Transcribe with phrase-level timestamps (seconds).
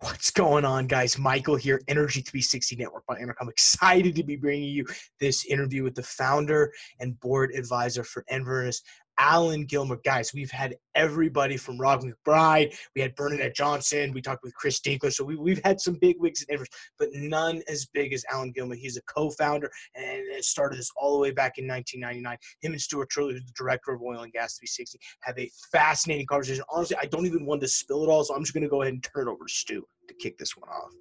[0.00, 1.18] What's going on, guys?
[1.18, 3.48] Michael here, Energy 360 Network by EnerCom.
[3.48, 4.86] Excited to be bringing you
[5.18, 8.80] this interview with the founder and board advisor for Enverus,
[9.18, 9.98] Allen Gilmer.
[10.04, 12.74] Guys, we've had everybody from Rob McBride.
[12.94, 14.12] We had Bernadette Johnson.
[14.12, 15.12] We talked with Chris Dinkler.
[15.12, 16.66] So we, have had some big wigs at Enverus,
[16.98, 18.74] but none as big as Allen Gilmer.
[18.74, 22.36] He's a co-founder and started this all the way back in 1999.
[22.60, 26.26] Him and Stuart Turley, who's the director of Oil and Gas 360, have a fascinating
[26.26, 26.64] conversation.
[26.70, 28.82] Honestly, I don't even want to spill it all, so I'm just going to go
[28.82, 30.92] ahead and turn it over to Stu to kick this one off.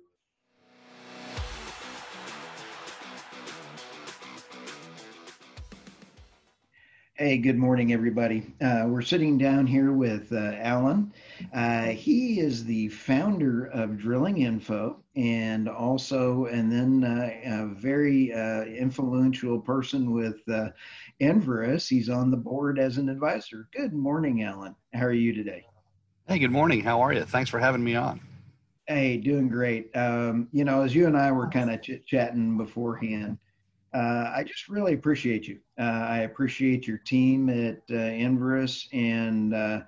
[7.20, 8.54] Hey, good morning, everybody.
[8.62, 11.12] Uh, we're sitting down here with uh, Allen.
[11.52, 18.32] Uh, he is the founder of Drilling Info, and also, and then uh, a very
[18.32, 20.70] uh, influential person with uh,
[21.20, 21.90] Enverus.
[21.90, 23.68] He's on the board as an advisor.
[23.76, 24.76] Good morning, Allen.
[24.94, 25.66] How are you today?
[26.28, 26.82] Hey, good morning.
[26.82, 27.24] How are you?
[27.24, 28.22] Thanks for having me on.
[28.86, 29.90] Hey, doing great.
[29.98, 33.40] Um, you know, as you and I were kind of chit chatting beforehand,
[33.98, 35.58] uh, I just really appreciate you.
[35.80, 39.82] Uh, I appreciate your team at uh, Enverus, and uh,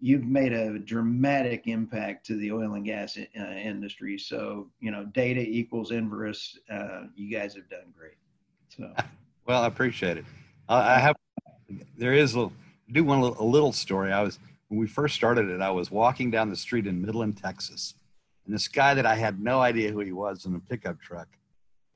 [0.00, 4.18] you've made a dramatic impact to the oil and gas uh, industry.
[4.18, 6.58] So, you know, data equals Enverus.
[6.70, 8.18] Uh, you guys have done great.
[8.68, 8.92] So,
[9.46, 10.26] well, I appreciate it.
[10.68, 11.16] I have.
[11.96, 12.50] There is a
[12.92, 14.12] do one a little story.
[14.12, 15.62] I was when we first started it.
[15.62, 17.94] I was walking down the street in Midland, Texas,
[18.44, 21.28] and this guy that I had no idea who he was in a pickup truck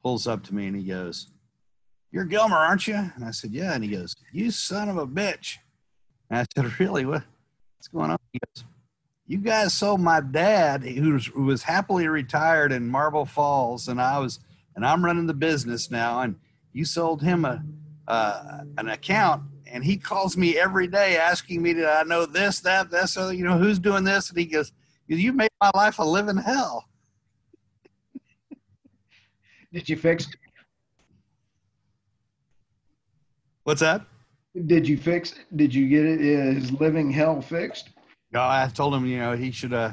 [0.02, 1.28] pulls up to me and he goes
[2.10, 2.94] you're Gilmer, aren't you?
[2.94, 3.74] And I said, Yeah.
[3.74, 5.56] And he goes, You son of a bitch.
[6.30, 7.04] And I said, Really?
[7.04, 7.22] What,
[7.76, 8.18] what's going on?
[8.32, 8.64] He goes,
[9.26, 14.00] You guys sold my dad, who was, who was happily retired in Marble Falls, and
[14.00, 14.40] I was,
[14.74, 16.36] and I'm running the business now, and
[16.72, 17.62] you sold him a,
[18.06, 22.60] uh, an account, and he calls me every day asking me, Did I know this,
[22.60, 24.30] that, this, other, you know, who's doing this?
[24.30, 24.72] And he goes,
[25.06, 26.86] You made my life a living hell.
[29.70, 30.26] Did you fix
[33.68, 34.00] What's that?
[34.64, 35.34] Did you fix?
[35.54, 36.20] Did you get it?
[36.20, 37.90] His living hell fixed?
[38.32, 39.74] No, I told him you know he should.
[39.74, 39.92] Uh,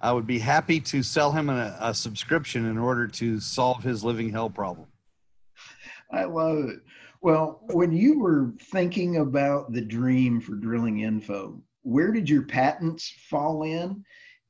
[0.00, 4.02] I would be happy to sell him a, a subscription in order to solve his
[4.02, 4.88] living hell problem.
[6.10, 6.80] I love it.
[7.20, 13.12] Well, when you were thinking about the dream for drilling info, where did your patents
[13.28, 14.02] fall in?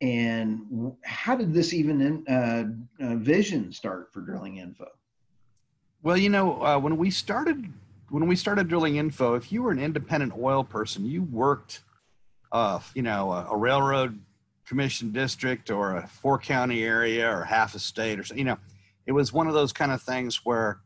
[0.02, 4.86] And how did this even in, uh, uh, vision start for drilling info?
[6.04, 7.72] Well, you know, uh, when we started
[8.12, 11.80] when we started drilling info, if you were an independent oil person, you worked,
[12.52, 14.20] uh, you know, a, a, railroad
[14.66, 18.58] commission district or a four county area or half a state or so, you know,
[19.06, 20.80] it was one of those kind of things where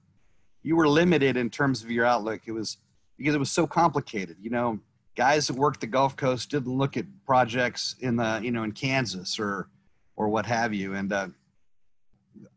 [0.62, 2.42] you were limited in terms of your outlook.
[2.46, 2.76] It was
[3.18, 4.36] because it was so complicated.
[4.40, 4.78] You know,
[5.16, 8.70] guys that worked the Gulf Coast didn't look at projects in the, you know, in
[8.70, 9.68] Kansas or,
[10.14, 10.94] or what have you.
[10.94, 11.28] And, uh,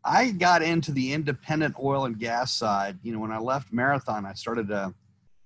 [0.04, 2.98] I got into the independent oil and gas side.
[3.02, 4.94] You know, when I left Marathon, I started a,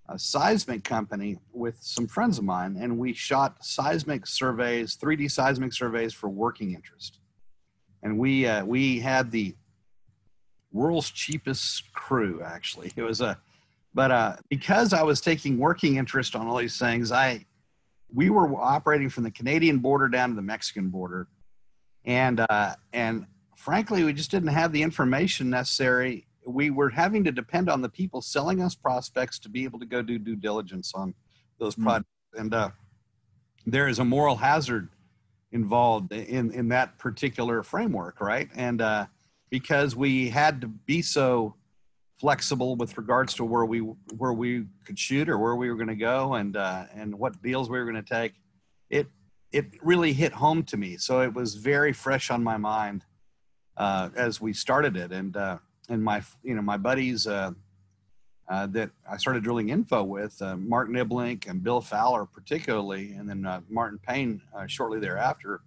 [0.08, 5.72] a, seismic company with some friends of mine, and we shot seismic surveys, 3D seismic
[5.72, 7.18] surveys for working interest.
[8.02, 9.54] And we uh, we had the
[10.72, 12.42] world's cheapest crew.
[12.44, 13.38] Actually, it was a,
[13.94, 17.46] but uh, because I was taking working interest on all these things, I
[18.12, 21.28] we were operating from the Canadian border down to the Mexican border,
[22.04, 23.26] and uh, and
[23.64, 26.26] frankly, we just didn't have the information necessary.
[26.46, 29.86] We were having to depend on the people selling us prospects to be able to
[29.86, 31.14] go do due diligence on
[31.58, 31.84] those mm.
[31.84, 32.10] projects.
[32.34, 32.70] And uh,
[33.64, 34.90] there is a moral hazard
[35.50, 38.50] involved in, in that particular framework, right?
[38.54, 39.06] And uh,
[39.48, 41.54] because we had to be so
[42.20, 45.88] flexible with regards to where we where we could shoot or where we were going
[45.88, 48.34] to go and uh, and what deals we were going to take,
[48.90, 49.06] it
[49.52, 50.98] it really hit home to me.
[50.98, 53.04] So it was very fresh on my mind
[53.76, 55.12] uh, as we started it.
[55.12, 55.58] And uh,
[55.88, 57.52] and my you know my buddies uh,
[58.48, 63.28] uh that I started drilling info with, uh, Mark Niblink and Bill Fowler particularly, and
[63.28, 65.60] then uh, Martin Payne shortly thereafter,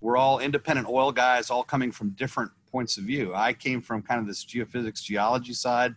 [0.00, 3.34] were all independent oil guys, all coming from different points of view.
[3.34, 5.96] I came from kind of this geophysics geology side.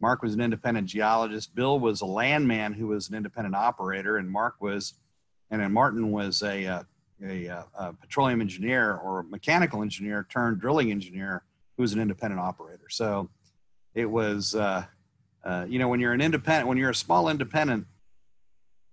[0.00, 1.54] Mark was an independent geologist.
[1.54, 4.94] Bill was a landman who was an independent operator, and Mark was,
[5.50, 6.84] and then Martin was a
[7.24, 11.42] a, uh, a, petroleum engineer or mechanical engineer turned drilling engineer
[11.76, 12.88] who was an independent operator.
[12.88, 13.30] So
[13.94, 14.84] it was, uh,
[15.44, 17.86] uh, you know, when you're an independent, when you're a small independent,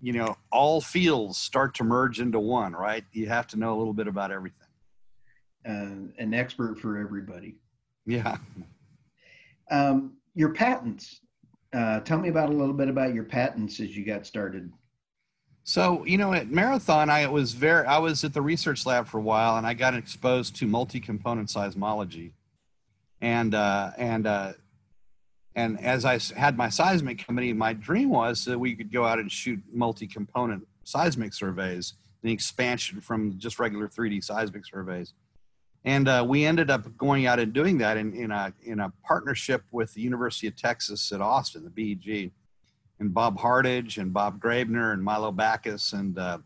[0.01, 3.03] you know, all fields start to merge into one, right?
[3.11, 4.67] You have to know a little bit about everything.
[5.67, 7.55] Uh, an expert for everybody.
[8.05, 8.37] Yeah.
[9.69, 11.19] Um, your patents.
[11.73, 14.71] Uh, tell me about a little bit about your patents as you got started.
[15.63, 19.17] So you know, at Marathon, I was very I was at the research lab for
[19.17, 22.31] a while, and I got exposed to multi-component seismology,
[23.21, 24.53] and uh, and uh,
[25.55, 29.19] and as I had my seismic company, my dream was that we could go out
[29.19, 35.13] and shoot multi-component seismic surveys, the expansion from just regular 3D seismic surveys.
[35.85, 38.91] And uh, we ended up going out and doing that in, in, a, in a
[39.03, 42.31] partnership with the University of Texas at Austin, the BEG,
[42.99, 46.39] and Bob Hardage and Bob Graebner and Milo Backus and, uh,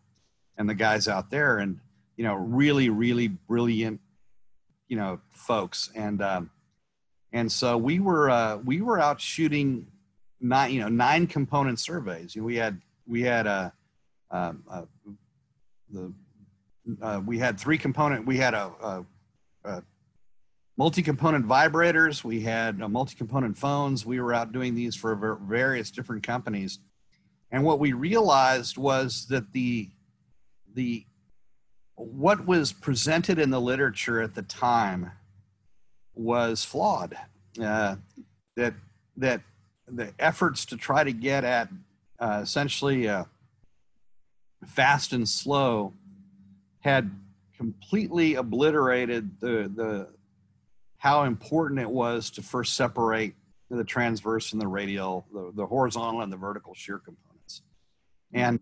[0.57, 1.57] and the guys out there.
[1.57, 1.79] And,
[2.15, 3.99] you know, really, really brilliant,
[4.87, 5.89] you know, folks.
[5.95, 6.51] And, um,
[7.31, 9.87] and so we were, uh, we were out shooting
[10.39, 12.35] nine, you know, nine component surveys.
[12.35, 13.71] You know, we had, we had, uh,
[14.29, 14.83] um, uh,
[15.89, 16.13] the,
[17.01, 18.71] uh, we had three component, we had a,
[19.63, 19.83] a
[20.77, 22.23] multi-component vibrators.
[22.23, 24.05] We had uh, multi-component phones.
[24.05, 26.79] We were out doing these for various different companies,
[27.51, 29.89] and what we realized was that the
[30.73, 31.05] the
[31.95, 35.11] what was presented in the literature at the time
[36.15, 37.15] was flawed.
[37.61, 37.95] Uh,
[38.55, 38.73] that
[39.17, 39.41] that
[39.87, 41.69] the efforts to try to get at
[42.19, 43.25] uh, essentially uh,
[44.65, 45.93] fast and slow
[46.79, 47.11] had
[47.57, 50.07] completely obliterated the the
[51.03, 53.33] how important it was to first separate
[53.69, 57.61] the transverse and the radial, the, the horizontal and the vertical shear components.
[58.33, 58.61] And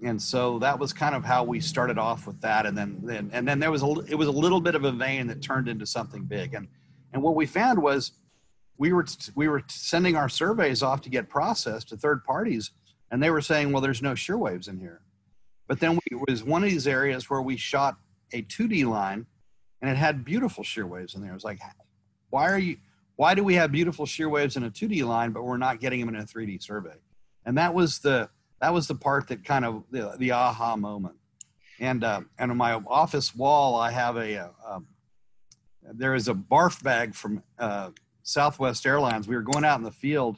[0.00, 2.64] and so that was kind of how we started off with that.
[2.64, 4.92] And then, then and then there was a it was a little bit of a
[4.92, 6.54] vein that turned into something big.
[6.54, 6.68] And
[7.12, 8.12] and what we found was
[8.78, 9.04] we were
[9.34, 12.70] we were sending our surveys off to get processed to third parties
[13.10, 15.00] and they were saying well there's no shear waves in here.
[15.66, 17.96] But then we, it was one of these areas where we shot
[18.32, 19.26] a 2D line
[19.80, 21.30] and it had beautiful shear waves in there.
[21.30, 21.60] It was like,
[22.30, 22.76] why are you,
[23.16, 26.00] why do we have beautiful shear waves in a 2D line, but we're not getting
[26.00, 26.94] them in a 3D survey?
[27.44, 28.28] And that was the,
[28.60, 31.16] that was the part that kind of the, the aha moment.
[31.78, 34.86] And, uh, and on my office wall, I have a, a, uh, a um,
[35.94, 37.90] there is a barf bag from uh,
[38.22, 39.26] Southwest Airlines.
[39.26, 40.36] We were going out in the field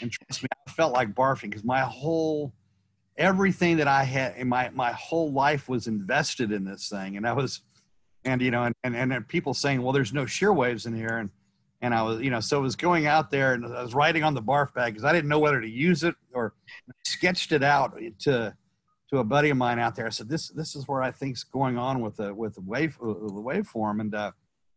[0.00, 2.52] and trust me, I felt like barfing because my whole
[3.16, 7.26] everything that I had in my my whole life was invested in this thing, and
[7.26, 7.62] I was,
[8.24, 11.18] and you know, and and, and people saying, well, there's no shear waves in here,
[11.18, 11.30] and
[11.80, 14.24] and I was, you know, so I was going out there and I was writing
[14.24, 16.54] on the barf bag because I didn't know whether to use it or
[17.04, 18.54] sketched it out to
[19.10, 20.06] to a buddy of mine out there.
[20.06, 22.98] I said, this this is where I think's going on with the with the wave
[23.00, 24.32] uh, the waveform, and uh,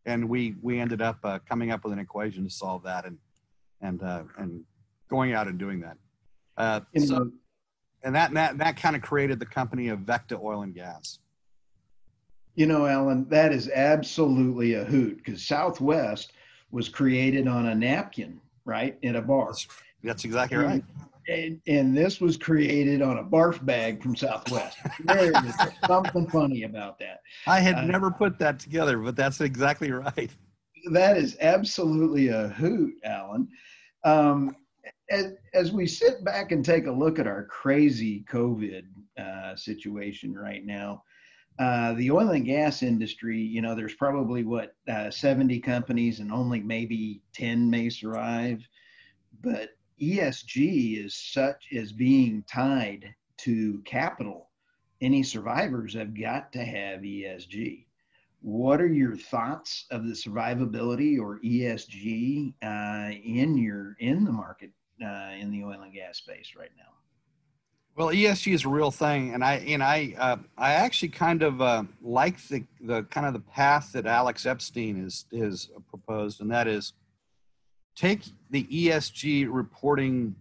[0.06, 3.18] and we we ended up uh, coming up with an equation to solve that, and
[3.82, 4.64] and uh, and
[5.10, 5.98] going out and doing that.
[6.58, 7.32] Uh, so
[8.04, 11.20] and that that that kind of created the company of Vecta Oil and Gas.
[12.56, 16.34] You know, Allen, that is absolutely a hoot because Southwest
[16.72, 19.48] was created on a napkin, right, in a bar.
[19.48, 19.68] That's,
[20.04, 20.84] that's exactly and, right.
[21.28, 24.78] And, and, this was created on a barf bag from Southwest.
[25.06, 25.56] There is
[25.86, 27.22] something funny about that.
[27.46, 30.32] I had uh, never put that together, but that's exactly right.
[30.92, 33.48] That is absolutely a hoot, Allen.
[34.04, 34.56] Um,
[35.12, 38.84] as, as we sit back and take a look at our crazy COVID
[39.20, 41.04] uh, situation right now,
[41.62, 46.32] uh, the oil and gas industry, you know, there's probably what uh, 70 companies and
[46.32, 48.68] only maybe 10 may survive.
[49.44, 49.70] But
[50.02, 54.50] ESG is such as being tied to capital.
[55.02, 57.86] Any survivors have got to have ESG.
[58.42, 64.72] What are your thoughts of the survivability or ESG uh, in your in the market
[65.04, 67.01] uh, in the oil and gas space right now.
[67.96, 71.62] Well, ESG is a real thing, and I and I uh, I actually kind of
[71.62, 76.50] uh, like the the kind of the path that Alex Epstein is is proposed, and
[76.52, 76.94] that is
[77.96, 80.36] take the ESG reporting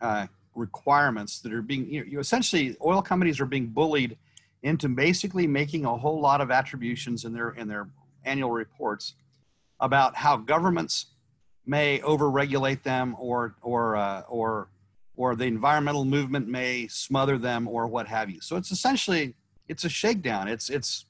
[0.00, 0.26] uh,
[0.56, 4.16] requirements that are being you, know, you essentially oil companies are being bullied
[4.64, 7.88] into basically making a whole lot of attributions in their in their
[8.24, 9.14] annual reports
[9.78, 11.06] about how governments
[11.64, 14.66] may overregulate them or or uh, or
[15.18, 18.40] or the environmental movement may smother them or what have you.
[18.40, 19.34] So it's essentially
[19.66, 20.46] it's a shakedown.
[20.46, 21.06] It's it's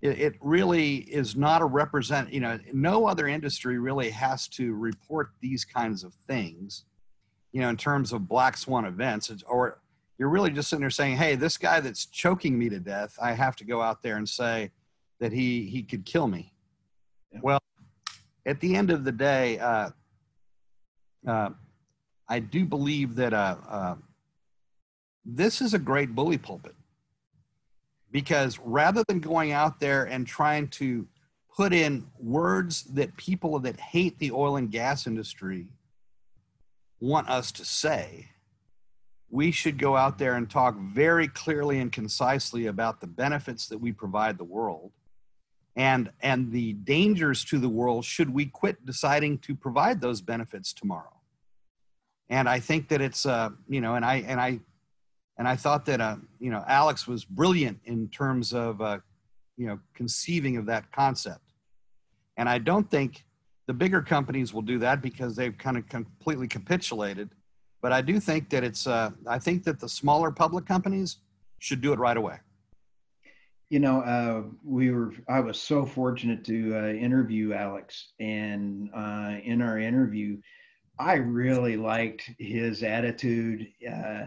[0.00, 2.32] it, it really is not a represent.
[2.32, 6.86] You know, no other industry really has to report these kinds of things.
[7.52, 9.78] You know, in terms of black swan events, or
[10.18, 13.32] you're really just sitting there saying, "Hey, this guy that's choking me to death, I
[13.32, 14.70] have to go out there and say
[15.20, 16.54] that he he could kill me."
[17.30, 17.40] Yeah.
[17.42, 17.58] Well,
[18.46, 19.90] at the end of the day, uh,
[21.26, 21.50] uh,
[22.28, 23.94] I do believe that uh, uh,
[25.24, 26.74] this is a great bully pulpit.
[28.10, 31.06] Because rather than going out there and trying to
[31.56, 35.66] put in words that people that hate the oil and gas industry
[37.00, 38.28] want us to say,
[39.30, 43.78] we should go out there and talk very clearly and concisely about the benefits that
[43.78, 44.92] we provide the world
[45.76, 50.72] and and the dangers to the world should we quit deciding to provide those benefits
[50.72, 51.13] tomorrow
[52.30, 54.58] and i think that it's uh you know and i and i
[55.38, 58.98] and i thought that uh you know alex was brilliant in terms of uh
[59.56, 61.52] you know conceiving of that concept
[62.36, 63.24] and i don't think
[63.66, 67.30] the bigger companies will do that because they've kind of completely capitulated
[67.82, 71.18] but i do think that it's uh i think that the smaller public companies
[71.58, 72.38] should do it right away
[73.70, 75.12] you know, uh, we were.
[75.28, 80.36] I was so fortunate to uh, interview Alex, and uh, in our interview,
[80.98, 83.68] I really liked his attitude.
[83.88, 84.26] Uh,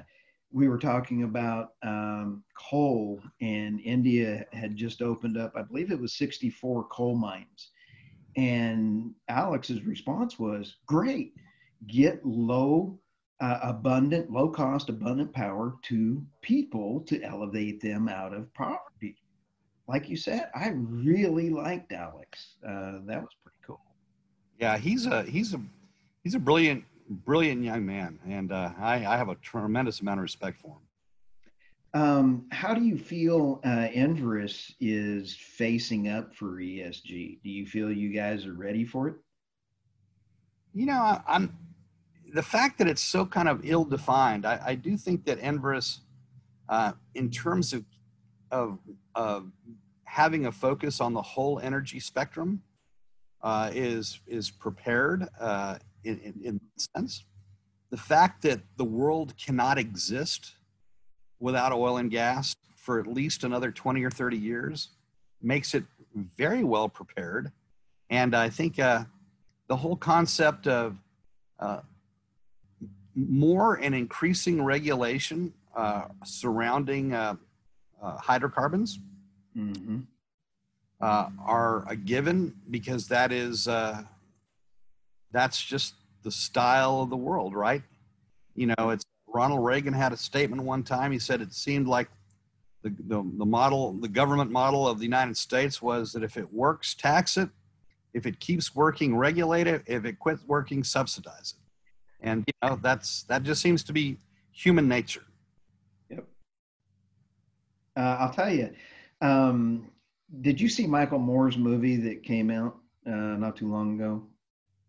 [0.51, 5.53] we were talking about um, coal, and India had just opened up.
[5.55, 7.71] I believe it was 64 coal mines,
[8.35, 11.33] and Alex's response was, "Great,
[11.87, 12.99] get low."
[13.39, 19.15] Uh, abundant, low cost, abundant power to people to elevate them out of poverty
[19.87, 22.55] like you said, I really liked Alex.
[22.63, 23.81] Uh, that was pretty cool.
[24.59, 25.61] Yeah, he's a he's a
[26.27, 30.23] he's a brilliant brilliant young man, and uh, I, I have a tremendous amount of
[30.23, 32.01] respect for him.
[32.01, 37.41] Um, how do you feel uh, Enverus is facing up for ESG?
[37.41, 39.15] Do you feel you guys are ready for it?
[40.73, 41.57] You know, I, am
[42.33, 44.45] the fact that it's so kind of ill defined.
[44.45, 45.99] I, I do think that Enverus,
[46.67, 47.85] uh, in terms of
[48.51, 48.79] of,
[49.15, 49.49] of
[50.03, 52.63] having a focus on the whole energy spectrum
[53.41, 55.77] uh, is is prepared uh,
[56.07, 57.25] in, in, in sense.
[57.89, 60.55] The fact that the world cannot exist
[61.39, 64.89] without oil and gas for at least another 20 or 30 years
[65.41, 65.83] makes it
[66.37, 67.51] very well prepared.
[68.09, 69.03] And I think uh,
[69.67, 70.97] the whole concept of
[71.59, 71.81] uh,
[73.15, 77.35] more and increasing regulation uh, surrounding uh,
[78.01, 78.99] uh, hydrocarbons
[79.57, 79.99] mm-hmm.
[81.01, 84.01] uh, are a given because that is uh,
[85.31, 87.83] that's just the style of the world, right?
[88.55, 91.11] You know, it's Ronald Reagan had a statement one time.
[91.11, 92.09] He said it seemed like
[92.83, 96.51] the, the, the model, the government model of the United States was that if it
[96.53, 97.49] works, tax it.
[98.13, 99.83] If it keeps working, regulate it.
[99.85, 102.27] If it quits working, subsidize it.
[102.27, 104.17] And you know that's that just seems to be
[104.51, 105.23] human nature.
[106.09, 106.25] Yep.
[107.95, 108.73] Uh, I'll tell you.
[109.21, 109.91] Um,
[110.41, 114.23] did you see Michael Moore's movie that came out uh, not too long ago?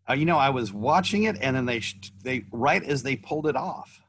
[0.09, 1.83] Uh, you know, I was watching it, and then they
[2.23, 4.01] they right as they pulled it off.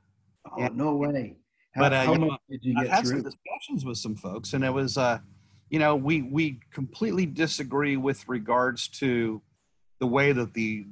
[0.50, 1.36] Oh and, no way!
[1.74, 3.22] How, but uh, how much did you get I had through?
[3.22, 5.20] some discussions with some folks, and it was, uh,
[5.70, 9.42] you know, we we completely disagree with regards to
[10.00, 10.86] the way that the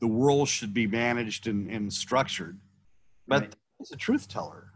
[0.00, 2.58] the world should be managed and, and structured.
[3.26, 3.56] But right.
[3.78, 4.72] he's a truth teller.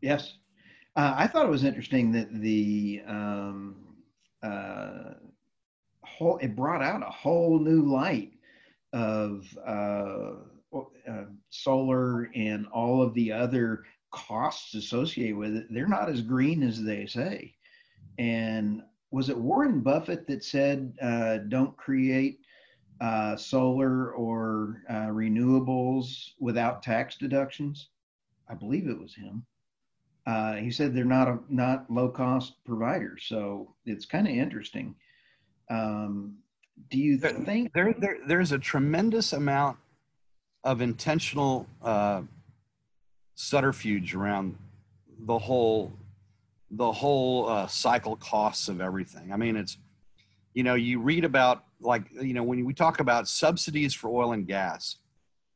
[0.00, 0.36] Yes,
[0.94, 3.74] uh, I thought it was interesting that the um,
[4.40, 5.14] uh,
[6.04, 8.32] whole it brought out a whole new light
[8.92, 10.32] of uh,
[11.08, 15.66] uh, solar and all of the other costs associated with it.
[15.70, 17.54] They're not as green as they say.
[18.18, 22.40] And was it Warren Buffett that said, uh, "Don't create
[23.00, 27.88] uh, solar or renewables without tax deductions"?
[28.48, 29.46] I believe it was him
[30.26, 33.24] uh, he said they're not a, not low cost providers.
[33.26, 34.94] So it's kind of interesting.
[35.70, 36.36] Um,
[36.90, 39.78] do you think there, there there's a tremendous amount
[40.64, 42.22] of intentional uh,
[43.34, 44.56] subterfuge around
[45.20, 45.92] the whole
[46.70, 49.32] the whole uh, cycle costs of everything.
[49.32, 49.76] I mean, it's
[50.54, 54.32] you know you read about like you know when we talk about subsidies for oil
[54.32, 54.96] and gas,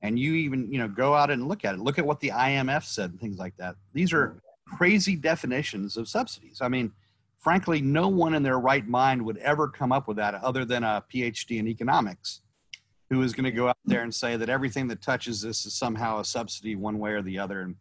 [0.03, 1.81] and you even you know go out and look at it.
[1.81, 3.77] Look at what the IMF said and things like that.
[3.93, 4.41] These are
[4.77, 6.59] crazy definitions of subsidies.
[6.61, 6.93] I mean,
[7.39, 10.85] frankly, no one in their right mind would ever come up with that other than
[10.85, 12.41] a PhD in economics
[13.11, 15.75] who is going to go out there and say that everything that touches this is
[15.75, 17.61] somehow a subsidy one way or the other.
[17.61, 17.77] And,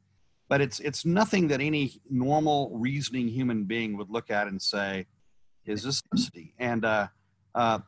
[0.49, 5.07] but it's, it's nothing that any normal reasoning human being would look at and say
[5.65, 6.53] is a subsidy.
[6.59, 7.07] And, uh,
[7.55, 7.79] uh,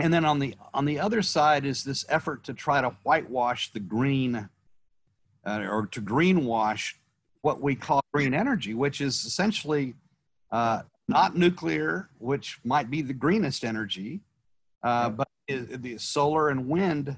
[0.00, 3.72] and then on the on the other side is this effort to try to whitewash
[3.72, 4.48] the green
[5.44, 6.94] uh, or to greenwash
[7.42, 9.94] what we call green energy, which is essentially
[10.50, 14.20] uh, not nuclear, which might be the greenest energy,
[14.82, 17.16] uh, but the solar and wind,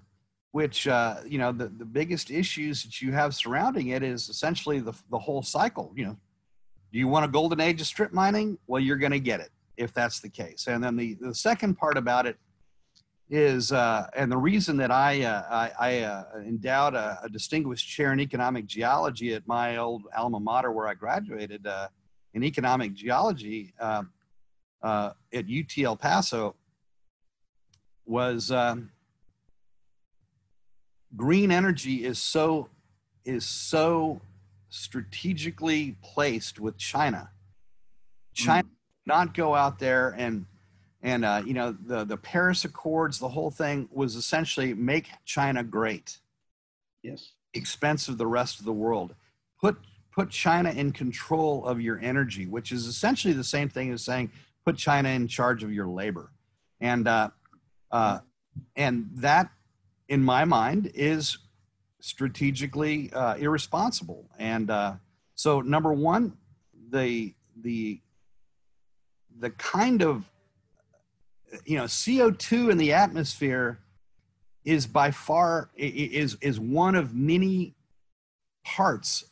[0.53, 4.81] which uh, you know the, the biggest issues that you have surrounding it is essentially
[4.81, 5.93] the the whole cycle.
[5.97, 6.17] You know,
[6.93, 8.59] do you want a golden age of strip mining?
[8.67, 10.67] Well, you're going to get it if that's the case.
[10.69, 12.37] And then the the second part about it
[13.31, 17.89] is, uh, and the reason that I uh, I, I uh, endowed a, a, distinguished
[17.89, 21.89] chair in economic geology at my old alma mater where I graduated uh,
[22.35, 24.11] in economic geology um,
[24.83, 26.55] uh, at UT El Paso
[28.07, 28.91] was um,
[31.17, 32.69] green energy is so
[33.25, 34.21] is so
[34.71, 37.31] strategically placed with China.
[38.35, 38.71] China mm.
[39.07, 40.47] not go out there and
[41.03, 45.63] and uh, you know the the Paris Accords, the whole thing was essentially make China
[45.63, 46.19] great.
[47.03, 47.33] Yes.
[47.55, 49.15] Expense of the rest of the world.
[49.61, 49.79] Put
[50.13, 54.31] put China in control of your energy, which is essentially the same thing as saying
[54.65, 56.31] put China in charge of your labor,
[56.81, 57.31] and uh,
[57.91, 58.19] uh,
[58.77, 59.51] and that,
[60.09, 61.39] in my mind, is
[62.01, 64.29] strategically uh, irresponsible.
[64.39, 64.95] And uh,
[65.35, 66.37] so, number one,
[66.91, 68.01] the the
[69.39, 70.31] the kind of
[71.65, 73.81] you know CO2 in the atmosphere
[74.65, 77.75] is by far is is one of many
[78.65, 79.25] parts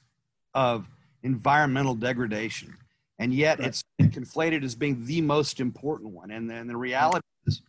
[0.55, 0.87] of
[1.23, 2.75] environmental degradation.
[3.19, 6.31] And yet it's conflated as being the most important one.
[6.31, 7.62] And then the reality is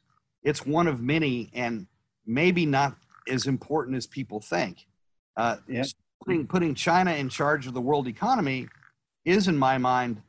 [0.43, 1.87] it's one of many and
[2.25, 2.95] maybe not
[3.27, 4.85] as important as people think.
[5.35, 5.83] Uh, yeah.
[6.23, 8.67] putting, putting china in charge of the world economy
[9.25, 10.21] is in my mind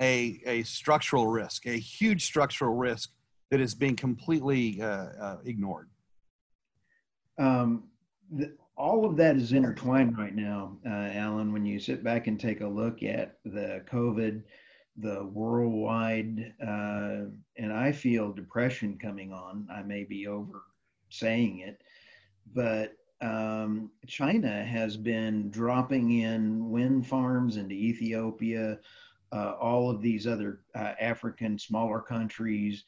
[0.00, 3.10] a, a structural risk a huge structural risk
[3.50, 5.88] that is being completely uh, uh, ignored.
[7.38, 7.84] Um,
[8.80, 11.52] all of that is intertwined right now, uh, Allen.
[11.52, 14.42] When you sit back and take a look at the COVID,
[14.96, 17.26] the worldwide, uh,
[17.58, 19.68] and I feel depression coming on.
[19.70, 20.62] I may be over
[21.10, 21.82] saying it,
[22.54, 28.78] but um, China has been dropping in wind farms into Ethiopia,
[29.30, 32.84] uh, all of these other uh, African smaller countries,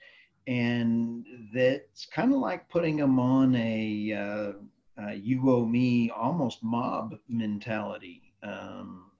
[0.47, 4.55] and that's kind of like putting them on a
[4.99, 8.35] uh, uh, you owe me almost mob mentality.
[8.43, 9.13] Um,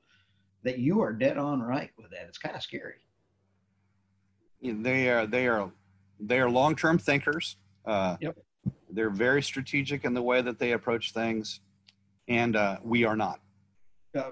[0.65, 2.27] that you are dead on right with that.
[2.29, 2.95] It's kind of scary.
[4.63, 5.71] They are they are
[6.21, 7.57] they are long term thinkers.
[7.85, 8.39] Uh, yep.
[8.91, 11.61] They're very strategic in the way that they approach things,
[12.29, 13.41] and uh, we are not.
[14.17, 14.31] Uh,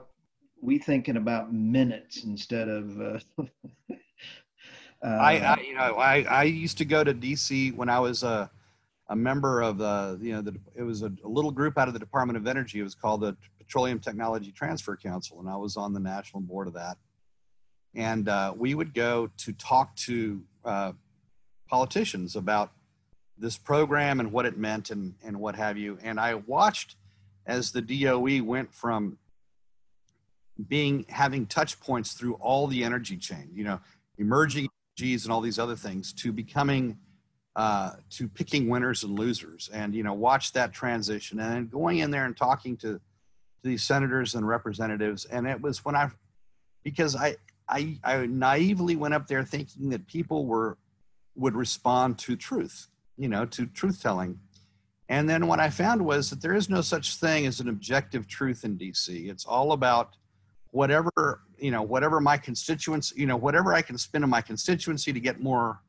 [0.62, 3.00] we thinking about minutes instead of.
[3.00, 3.18] Uh,
[5.02, 8.50] I, I, you know I I used to go to DC when I was a
[9.10, 11.94] a member of the, you know, the, it was a, a, little group out of
[11.94, 12.78] the Department of Energy.
[12.78, 16.68] It was called the Petroleum Technology Transfer Council, and I was on the national board
[16.68, 16.96] of that.
[17.92, 20.92] And uh, we would go to talk to uh,
[21.68, 22.70] politicians about
[23.36, 25.98] this program and what it meant and, and what have you.
[26.02, 26.94] And I watched
[27.46, 29.18] as the DOE went from
[30.68, 33.80] being having touch points through all the energy chain, you know,
[34.18, 36.98] emerging energies and all these other things to becoming
[37.56, 41.98] uh, to picking winners and losers and you know watch that transition and then going
[41.98, 43.00] in there and talking to, to
[43.64, 45.24] these senators and representatives.
[45.24, 46.08] And it was when i
[46.84, 47.36] because I,
[47.68, 50.78] I i naively went up there thinking that people were
[51.34, 54.38] would respond to truth you know to truth telling.
[55.08, 58.28] And then what i found was that there is no such thing as an objective
[58.28, 60.14] truth in dc it's all about
[60.70, 65.12] whatever you know whatever my constituents you know whatever i can spend in my constituency
[65.12, 65.80] to get more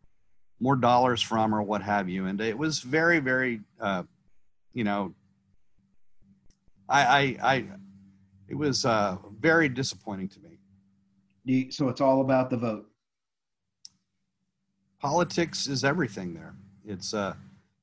[0.62, 2.28] more dollars from or what have you.
[2.28, 4.04] And it was very, very, uh,
[4.74, 5.13] you know,
[6.88, 7.65] I, I, I,
[8.47, 11.71] it was uh, very disappointing to me.
[11.71, 12.88] So it's all about the vote.
[15.00, 16.54] Politics is everything there.
[16.86, 17.34] It's, uh,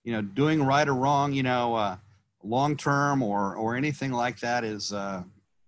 [0.04, 1.96] you know, doing right or wrong, you know, uh,
[2.44, 5.24] long term or, or anything like that is, uh,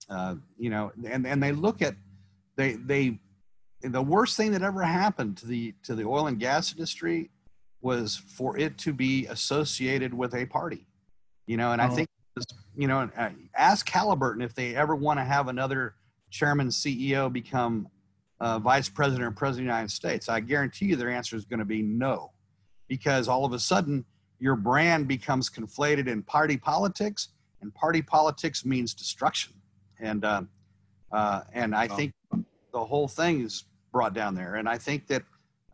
[0.08, 1.96] uh, you know, and, and they look at,
[2.54, 3.18] they, they
[3.82, 7.30] the worst thing that ever happened to the to the oil and gas industry
[7.80, 10.86] was for it to be associated with a party
[11.46, 11.84] you know and oh.
[11.84, 12.08] i think
[12.76, 15.94] you know uh, ask halliburton if they ever want to have another
[16.30, 17.88] chairman ceo become
[18.40, 20.28] uh, vice president or president of the united states.
[20.28, 22.32] I guarantee you their answer is going to be no
[22.88, 24.04] because all of a sudden
[24.38, 27.28] your brand becomes conflated in party politics
[27.60, 29.52] and party politics means destruction.
[30.00, 30.42] And uh,
[31.12, 32.12] uh and i think
[32.72, 34.56] the whole thing is brought down there.
[34.56, 35.22] And I think that,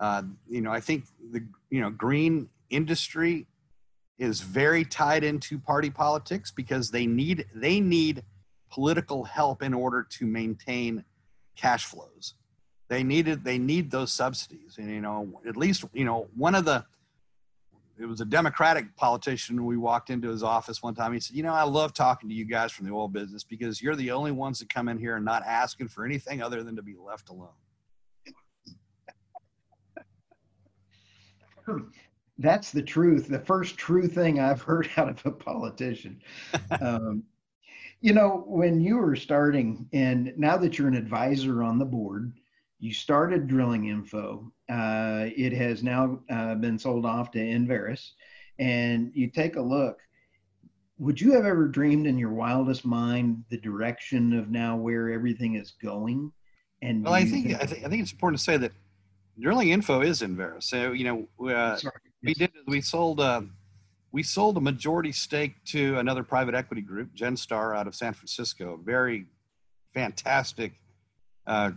[0.00, 3.46] uh, you know, I think the, you know, green industry
[4.18, 8.22] is very tied into party politics because they need, they need
[8.70, 11.04] political help in order to maintain
[11.56, 12.34] cash flows.
[12.88, 14.76] They needed, they need those subsidies.
[14.78, 16.84] And, you know, at least, you know, one of the,
[17.98, 19.64] it was a Democratic politician.
[19.64, 21.14] We walked into his office one time.
[21.14, 23.80] He said, "You know, I love talking to you guys from the oil business because
[23.80, 26.76] you're the only ones that come in here and not asking for anything other than
[26.76, 27.48] to be left alone."
[32.38, 33.28] that's the truth.
[33.28, 36.20] The first true thing I've heard out of a politician.
[36.80, 37.24] um,
[38.00, 42.32] you know, when you were starting, and now that you're an advisor on the board,
[42.78, 44.52] you started drilling info.
[44.68, 48.10] Uh, it has now uh, been sold off to Enverus,
[48.58, 49.98] and you take a look.
[50.98, 55.56] Would you have ever dreamed in your wildest mind the direction of now where everything
[55.56, 56.32] is going?
[56.82, 58.72] And well, I think I think I think it's important to say that
[59.40, 60.64] drilling info is Enverus.
[60.64, 61.78] So you know, uh,
[62.22, 63.42] we did we sold uh,
[64.12, 68.80] we sold a majority stake to another private equity group, Genstar, out of San Francisco.
[68.82, 69.26] Very
[69.92, 70.72] fantastic,
[71.46, 71.72] uh,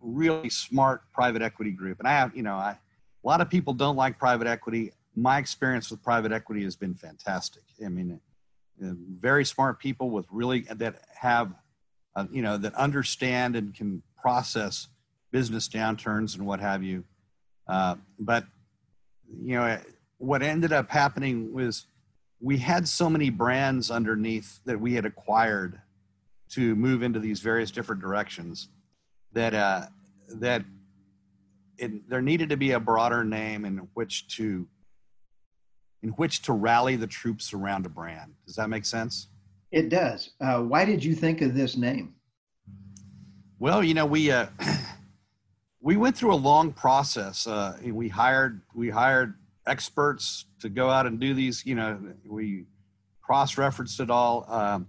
[0.00, 1.98] really smart private equity group.
[1.98, 4.92] And I have, you know, I, a lot of people don't like private equity.
[5.16, 7.62] My experience with private equity has been fantastic.
[7.84, 8.20] I mean,
[8.82, 11.52] uh, very smart people with really that have,
[12.14, 14.88] uh, you know, that understand and can process
[15.30, 17.04] business downturns and what have you.
[17.68, 18.44] Uh, but
[19.42, 19.78] you know,
[20.18, 21.86] what ended up happening was
[22.40, 25.80] we had so many brands underneath that we had acquired
[26.50, 28.68] to move into these various different directions
[29.32, 29.82] that uh,
[30.28, 30.64] that
[31.78, 34.66] it, there needed to be a broader name in which to
[36.02, 38.32] in which to rally the troops around a brand.
[38.46, 39.28] Does that make sense?
[39.70, 40.30] It does.
[40.40, 42.14] Uh, why did you think of this name?
[43.58, 44.46] Well, you know, we uh,
[45.80, 47.46] we went through a long process.
[47.46, 49.34] Uh, we hired we hired
[49.66, 51.64] experts to go out and do these.
[51.64, 52.64] You know, we
[53.22, 54.44] cross-referenced it all.
[54.48, 54.86] Um,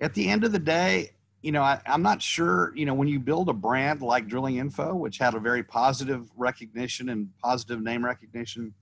[0.00, 1.10] at the end of the day,
[1.42, 2.72] you know, I, am not sure.
[2.74, 6.28] You know, when you build a brand like Drilling Info, which had a very positive
[6.36, 8.74] recognition and positive name recognition,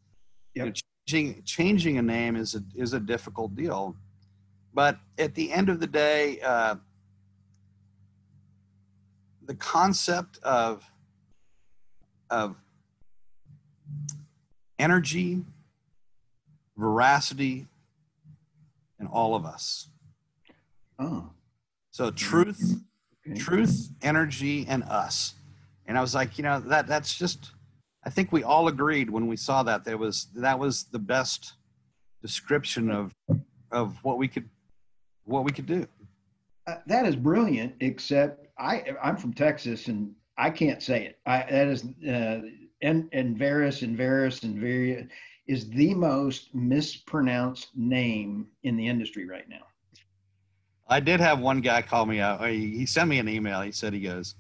[0.55, 0.67] yep.
[0.67, 3.97] you know, changing changing a name is a is a difficult deal.
[4.75, 6.77] But at the end of the day, uh,
[9.47, 10.85] the concept of
[12.31, 12.57] of
[14.79, 15.43] energy,
[16.77, 17.67] veracity,
[19.01, 19.89] in all of us.
[20.99, 21.31] Oh.
[21.91, 22.81] So truth,
[23.29, 23.39] okay.
[23.39, 25.35] truth, energy, and us.
[25.87, 27.53] And I was like, you know, that that's just
[28.05, 31.55] I think we all agreed when we saw that there was that was the best
[32.23, 33.15] description of
[33.71, 34.49] of what we could
[35.25, 35.87] what we could do.
[36.67, 37.75] Uh, that is brilliant.
[37.81, 41.19] Except I I'm from Texas and I can't say it.
[41.27, 42.41] I that is uh,
[42.81, 45.07] and and Varus and Varus and Varia
[45.47, 49.67] is the most mispronounced name in the industry right now.
[50.87, 52.49] I did have one guy call me out.
[52.49, 53.61] He sent me an email.
[53.61, 54.37] He said he goes,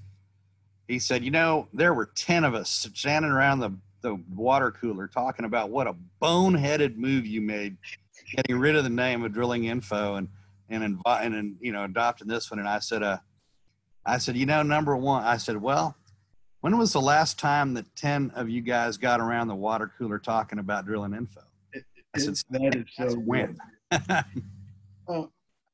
[0.87, 5.09] he said, you know, there were ten of us standing around the the water cooler
[5.09, 7.77] talking about what a boneheaded move you made,
[8.37, 10.29] getting rid of the name of Drilling Info and
[10.71, 12.61] and and, and you know adopting this one.
[12.61, 13.19] And I said, uh,
[14.09, 15.95] I said, you know, number one, I said, well,
[16.61, 20.19] when was the last time that 10 of you guys got around the water cooler
[20.19, 21.43] talking about drilling info?
[22.17, 23.59] I said, that is so when.
[25.07, 25.31] well,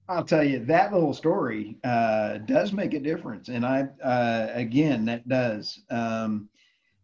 [0.09, 5.07] I'll tell you that little story uh, does make a difference, and I uh, again
[5.07, 5.81] that does.
[5.91, 6.51] Um,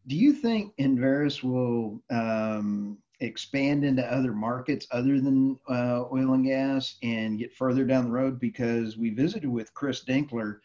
[0.09, 6.45] do you think Enverus will um, expand into other markets other than uh, oil and
[6.45, 8.38] gas and get further down the road?
[8.38, 10.59] Because we visited with Chris Dinkler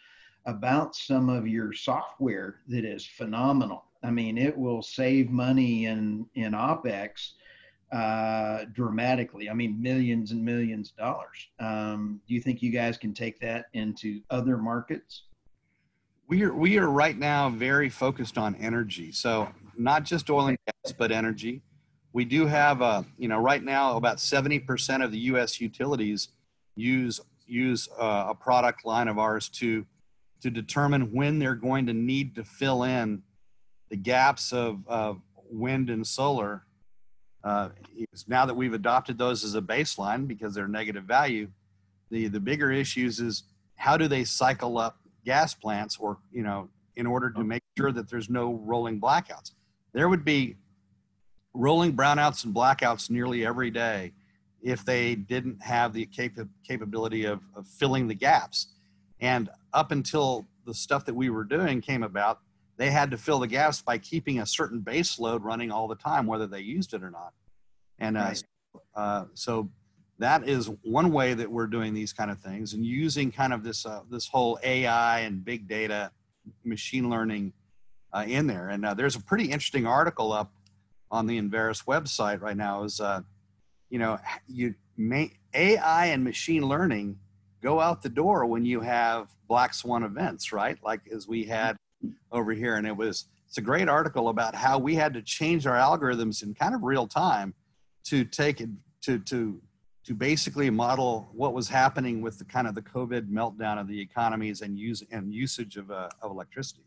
[0.45, 3.85] about some of your software that is phenomenal.
[4.03, 7.31] I mean, it will save money in in OPEX
[7.91, 9.49] uh, dramatically.
[9.49, 11.49] I mean, millions and millions of dollars.
[11.59, 15.23] Um, do you think you guys can take that into other markets?
[16.27, 19.11] We are we are right now very focused on energy.
[19.11, 21.61] So not just oil and gas, but energy.
[22.13, 25.59] We do have a you know right now about seventy percent of the U.S.
[25.59, 26.29] utilities
[26.75, 29.85] use use uh, a product line of ours to
[30.45, 33.23] to determine when they're going to need to fill in
[33.89, 36.61] the gaps of, of wind and solar.
[37.43, 37.69] Uh,
[38.27, 41.47] now that we've adopted those as a baseline because they're negative value,
[42.11, 43.41] the, the bigger issues is
[43.75, 47.91] how do they cycle up gas plants or, you know, in order to make sure
[47.91, 49.49] that there's no rolling blackouts.
[49.93, 50.57] There would be
[51.55, 54.11] rolling brownouts and blackouts nearly every day
[54.61, 58.67] if they didn't have the cap- capability of, of filling the gaps.
[59.19, 62.39] And up until the stuff that we were doing came about,
[62.77, 65.95] they had to fill the gaps by keeping a certain base load running all the
[65.95, 67.33] time, whether they used it or not.
[67.99, 68.43] And uh, right.
[68.95, 69.69] uh, so
[70.19, 73.63] that is one way that we're doing these kind of things and using kind of
[73.63, 76.11] this uh, this whole AI and big data,
[76.63, 77.53] machine learning
[78.13, 78.69] uh, in there.
[78.69, 80.51] And uh, there's a pretty interesting article up
[81.11, 82.83] on the Enverus website right now.
[82.83, 83.21] Is uh,
[83.89, 87.19] you know you may AI and machine learning
[87.61, 90.77] go out the door when you have black swan events, right?
[90.83, 91.77] Like as we had
[92.31, 92.75] over here.
[92.75, 96.43] And it was, it's a great article about how we had to change our algorithms
[96.43, 97.53] in kind of real time
[98.05, 98.69] to take it
[99.01, 99.61] to to
[100.05, 103.99] to basically model what was happening with the kind of the COVID meltdown of the
[103.99, 106.83] economies and use and usage of, uh, of electricity.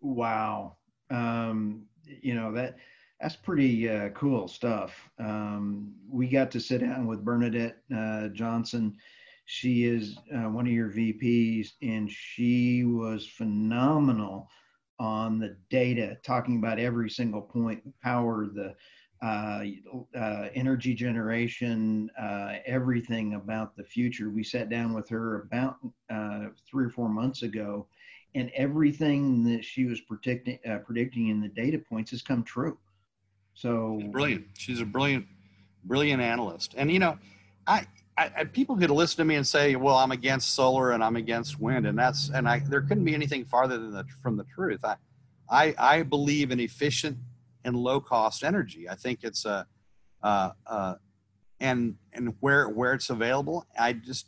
[0.00, 0.76] Wow,
[1.10, 2.76] um, you know that
[3.20, 5.10] that's pretty uh, cool stuff.
[5.18, 8.96] Um, we got to sit down with Bernadette uh, Johnson.
[9.52, 14.48] She is uh, one of your VPs, and she was phenomenal
[15.00, 18.76] on the data, talking about every single point, power, the
[19.20, 19.64] uh,
[20.16, 24.30] uh, energy generation, uh, everything about the future.
[24.30, 27.88] We sat down with her about uh, three or four months ago,
[28.36, 32.78] and everything that she was predicting, uh, predicting in the data points has come true.
[33.54, 34.46] So brilliant.
[34.56, 35.26] She's a brilliant,
[35.84, 36.74] brilliant analyst.
[36.76, 37.18] And you know,
[37.66, 37.88] I,
[38.20, 41.16] I, I, people could listen to me and say, "Well, I'm against solar and I'm
[41.16, 44.44] against wind," and that's and I there couldn't be anything farther than the, from the
[44.44, 44.84] truth.
[44.84, 44.96] I,
[45.50, 47.16] I, I believe in efficient
[47.64, 48.88] and low cost energy.
[48.90, 49.66] I think it's a,
[50.22, 50.94] uh, uh,
[51.60, 54.26] and and where where it's available, I just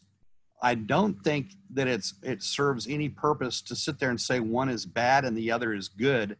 [0.62, 4.70] I don't think that it's it serves any purpose to sit there and say one
[4.70, 6.38] is bad and the other is good,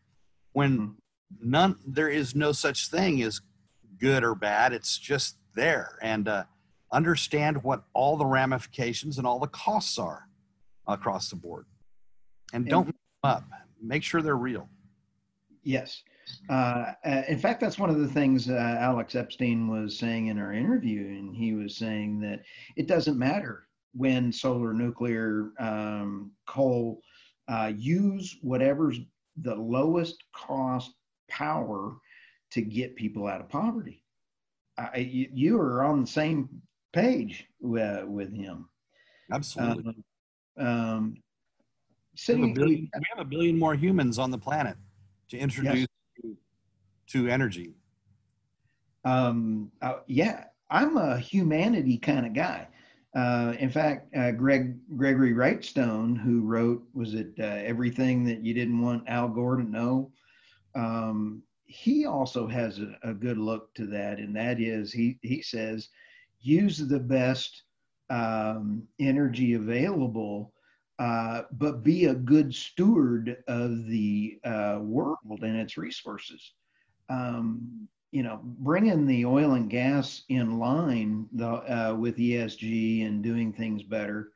[0.53, 1.51] when mm-hmm.
[1.51, 3.43] none there is no such thing as
[3.99, 4.73] good or bad.
[4.73, 6.45] It's just there, and uh,
[6.93, 10.29] understand what all the ramifications and all the costs are
[10.87, 11.67] across the board,
[12.53, 13.45] and don't and, up.
[13.81, 14.69] Make sure they're real.
[15.65, 16.03] Yes,
[16.49, 20.39] uh, uh, in fact, that's one of the things uh, Alex Epstein was saying in
[20.39, 22.41] our interview, and he was saying that
[22.77, 27.01] it doesn't matter when solar, nuclear, um, coal,
[27.49, 28.99] uh, use whatever's
[29.37, 30.93] the lowest cost
[31.29, 31.97] power
[32.51, 34.03] to get people out of poverty.
[34.97, 36.49] you, you, are on the same
[36.93, 38.69] page with, with him.
[39.33, 39.95] Absolutely.
[40.59, 41.17] Um, um,
[42.15, 44.77] sitting, we, have billion, we have a billion more humans on the planet
[45.29, 45.87] to introduce yes
[47.13, 47.75] to energy?
[49.05, 52.69] Um, uh, yeah, I'm a humanity kind of guy.
[53.15, 58.55] Uh, in fact, uh, Greg Gregory Wrightstone, who wrote was it uh, everything that you
[58.55, 60.11] didn't want Al Gore to know,
[60.75, 65.43] um, he also has a, a, good look to that, and that is he he
[65.43, 65.91] says
[66.43, 67.63] use the best
[68.11, 70.53] um, energy available,
[70.99, 76.53] uh, but be a good steward of the uh, world and its resources
[77.13, 83.23] um, you know, bringing the oil and gas in line the, uh, with ESG and
[83.23, 84.31] doing things better,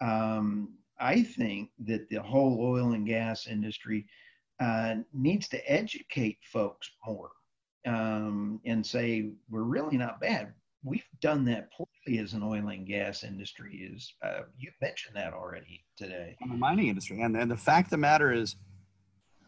[0.00, 4.06] um, I think that the whole oil and gas industry
[4.58, 7.30] uh, needs to educate folks more
[7.86, 10.52] um, and say we're really not bad.
[10.82, 13.90] We've done that poorly as an oil and gas industry.
[13.92, 16.36] Is uh, you mentioned that already today?
[16.40, 18.56] in the mining industry, and and the fact of the matter is,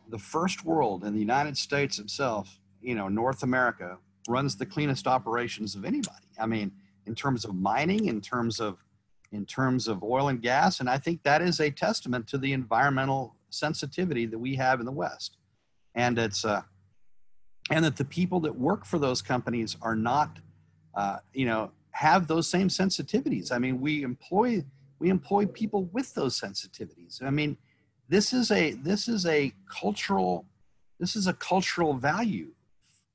[0.08, 3.96] the first world in the United States itself you know, North America
[4.28, 6.26] runs the cleanest operations of anybody.
[6.38, 6.72] I mean,
[7.06, 8.78] in terms of mining, in terms of
[9.30, 12.52] in terms of oil and gas, and I think that is a testament to the
[12.52, 15.38] environmental sensitivity that we have in the West,
[15.94, 16.62] and it's uh,
[17.70, 20.40] and that the people that work for those companies are not,
[20.94, 23.52] uh, you know, have those same sensitivities.
[23.52, 24.64] I mean, we employ
[24.98, 27.22] we employ people with those sensitivities.
[27.22, 27.56] I mean,
[28.08, 30.46] this is a this is a cultural
[30.98, 32.52] this is a cultural value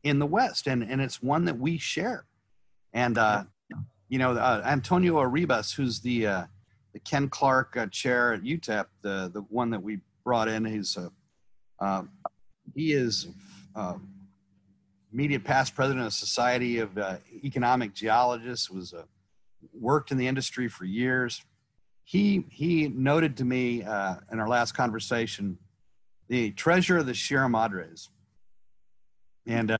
[0.03, 2.25] in the West, and and it's one that we share.
[2.93, 3.43] And uh,
[4.09, 6.43] you know, uh, Antonio Arribas, who's the uh,
[6.93, 10.97] the Ken Clark uh, chair at UTEP, the the one that we brought in, he's
[10.97, 11.11] a
[11.79, 12.03] uh,
[12.73, 13.27] he is
[13.75, 13.95] uh,
[15.11, 19.03] immediate past president of Society of uh, Economic Geologists, was uh,
[19.73, 21.43] worked in the industry for years.
[22.03, 25.57] He he noted to me uh, in our last conversation
[26.27, 28.09] the treasure of the Sierra Madres,
[29.45, 29.77] and uh,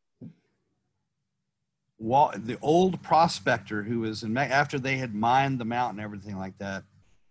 [1.99, 6.83] the old prospector who was in after they had mined the mountain, everything like that,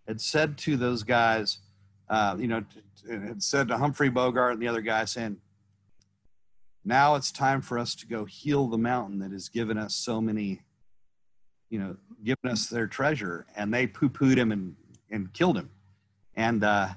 [0.06, 1.58] had said to those guys,
[2.08, 2.64] uh, you know,
[3.08, 5.38] had said to Humphrey Bogart and the other guy, saying,
[6.86, 10.20] "Now it's time for us to go heal the mountain that has given us so
[10.20, 10.62] many,
[11.68, 14.76] you know, given us their treasure." And they poo-pooed him and
[15.10, 15.70] and killed him.
[16.34, 16.88] And uh,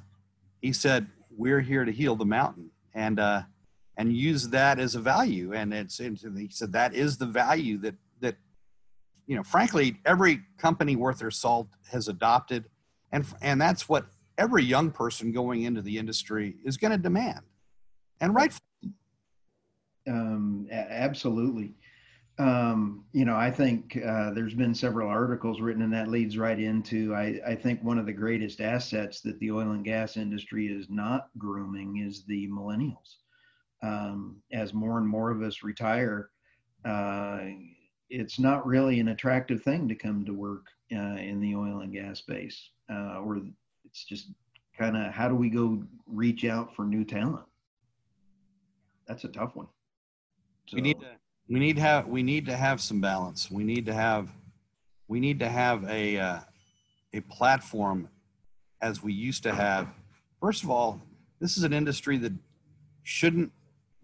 [0.62, 3.44] he said, "We're here to heal the mountain." And uh,
[3.98, 5.54] and use that as a value.
[5.54, 8.38] And it's and he said that is the value that that
[9.28, 12.70] you know, frankly, every company worth their salt has adopted,
[13.12, 14.06] and and that's what
[14.38, 17.42] every young person going into the industry is going to demand,
[18.22, 18.69] and rightfully.
[20.08, 21.76] Um, absolutely.
[22.38, 26.58] Um, you know, I think uh, there's been several articles written, and that leads right
[26.58, 30.68] into I, I think one of the greatest assets that the oil and gas industry
[30.68, 33.18] is not grooming is the millennials
[33.82, 36.30] um, as more and more of us retire,
[36.86, 37.40] uh,
[38.10, 41.94] it's not really an attractive thing to come to work uh, in the oil and
[41.94, 43.42] gas space, uh, or
[43.86, 44.32] it's just
[44.78, 47.46] kind of how do we go reach out for new talent?
[49.08, 49.68] That's a tough one.
[50.70, 51.08] So, we need to
[51.50, 53.50] we need have we need to have some balance.
[53.50, 54.30] We need to have
[55.08, 56.40] we need to have a uh,
[57.12, 58.08] a platform
[58.80, 59.88] as we used to have.
[60.40, 61.02] First of all,
[61.40, 62.34] this is an industry that
[63.02, 63.52] shouldn't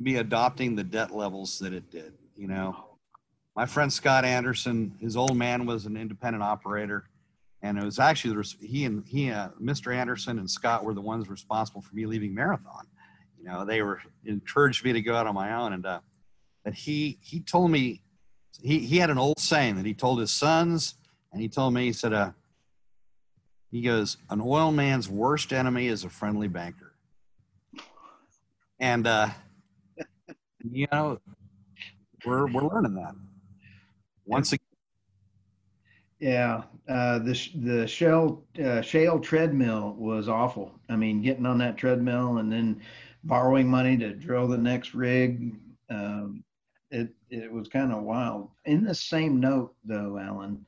[0.01, 2.13] be adopting the debt levels that it did.
[2.35, 2.75] You know,
[3.55, 7.03] my friend Scott Anderson, his old man was an independent operator,
[7.61, 9.95] and it was actually he and he, uh, Mr.
[9.95, 12.87] Anderson and Scott were the ones responsible for me leaving Marathon.
[13.37, 15.99] You know, they were encouraged me to go out on my own, and uh,
[16.65, 18.01] that he he told me
[18.61, 20.95] he he had an old saying that he told his sons,
[21.31, 22.31] and he told me he said, uh,
[23.71, 26.93] he goes, an oil man's worst enemy is a friendly banker,
[28.79, 29.29] and uh,
[30.69, 31.19] you know,
[32.25, 33.15] we're we're learning that
[34.25, 34.65] once again.
[36.19, 40.71] Yeah, uh, the the shell uh, shale treadmill was awful.
[40.89, 42.81] I mean, getting on that treadmill and then
[43.23, 45.55] borrowing money to drill the next rig.
[45.89, 46.44] Um,
[46.95, 48.49] it it was kind of wild.
[48.65, 50.65] In the same note, though, Allen,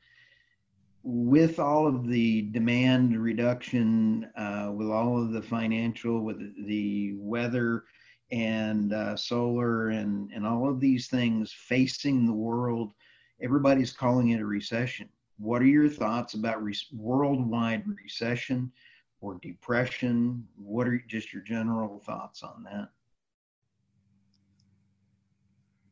[1.04, 7.86] with all of the demand reduction, uh, with all of the financial, with the weather
[8.32, 12.94] and uh, solar and and all of these things facing the world
[13.42, 15.10] everybody's calling it a recession.
[15.38, 18.72] What are your thoughts about re- worldwide recession
[19.22, 20.48] or depression?
[20.56, 22.90] What are just your general thoughts on that?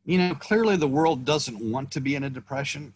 [0.06, 2.94] You know, clearly the world doesn't want to be in a depression,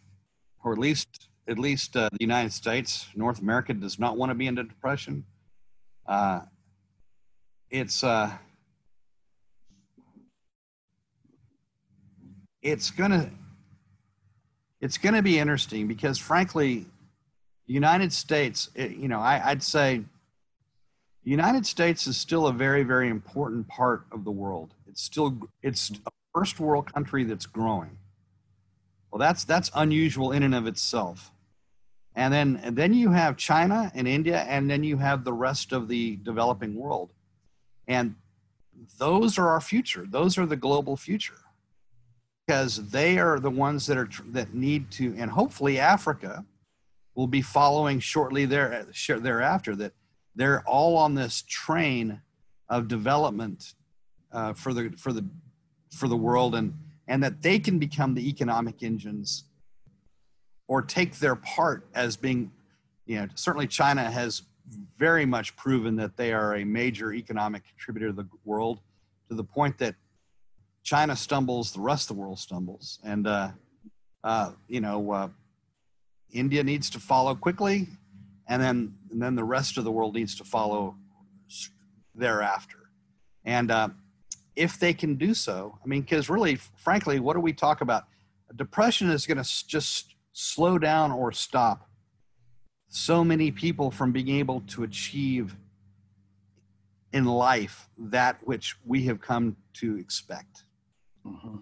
[0.63, 4.35] or at least at least uh, the United States, North America does not want to
[4.35, 5.25] be in a depression.
[6.05, 6.41] Uh,
[7.71, 8.31] it's uh,
[12.61, 13.31] it's gonna
[14.81, 16.85] it's to be interesting because, frankly,
[17.67, 20.03] the United States, it, you know, I, I'd say
[21.23, 24.73] the United States is still a very, very important part of the world.
[24.87, 27.97] It's still it's a first world country that's growing.
[29.11, 31.31] Well, that's that's unusual in and of itself.
[32.15, 35.71] And then and then you have China and India, and then you have the rest
[35.71, 37.11] of the developing world,
[37.87, 38.15] and
[38.97, 40.05] those are our future.
[40.09, 41.41] Those are the global future
[42.45, 46.45] because they are the ones that are that need to, and hopefully Africa
[47.15, 49.75] will be following shortly there thereafter.
[49.75, 49.93] That
[50.35, 52.21] they're all on this train
[52.67, 53.73] of development
[54.31, 55.25] uh, for the for the
[55.91, 56.73] for the world, and
[57.07, 59.45] and that they can become the economic engines
[60.67, 62.51] or take their part as being,
[63.07, 64.43] you know, certainly China has
[64.97, 68.79] very much proven that they are a major economic contributor to the world
[69.29, 69.95] to the point that
[70.83, 73.49] China stumbles, the rest of the world stumbles, and uh,
[74.23, 75.29] uh, you know uh,
[76.31, 77.87] India needs to follow quickly,
[78.47, 80.95] and then and then the rest of the world needs to follow
[82.15, 82.77] thereafter.
[83.45, 83.89] And uh,
[84.59, 88.03] if they can do so, I mean, because really, frankly, what do we talk about?
[88.53, 91.87] Depression is going to just slow down or stop
[92.89, 95.55] so many people from being able to achieve
[97.13, 100.65] in life that which we have come to expect
[101.25, 101.57] mm-hmm.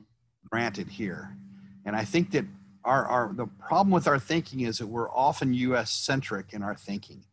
[0.49, 1.37] granted here.
[1.85, 2.45] And I think that
[2.83, 5.91] our, our the problem with our thinking is that we're often U.S.
[5.91, 7.23] centric in our thinking,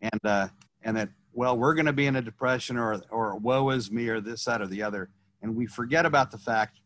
[0.00, 0.48] and uh,
[0.82, 4.08] and that well we're going to be in a depression or or woe is me
[4.08, 5.10] or this that or the other,
[5.42, 6.80] and we forget about the fact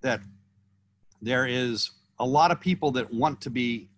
[0.00, 0.20] that
[1.20, 3.88] there is a lot of people that want to be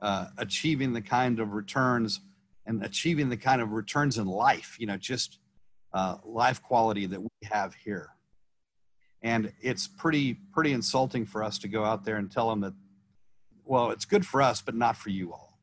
[0.00, 2.20] uh, achieving the kind of returns
[2.64, 5.38] and achieving the kind of returns in life, you know, just
[5.92, 8.10] uh, life quality that we have here.
[9.22, 12.74] And it's pretty pretty insulting for us to go out there and tell them that
[13.64, 15.58] well it's good for us but not for you all.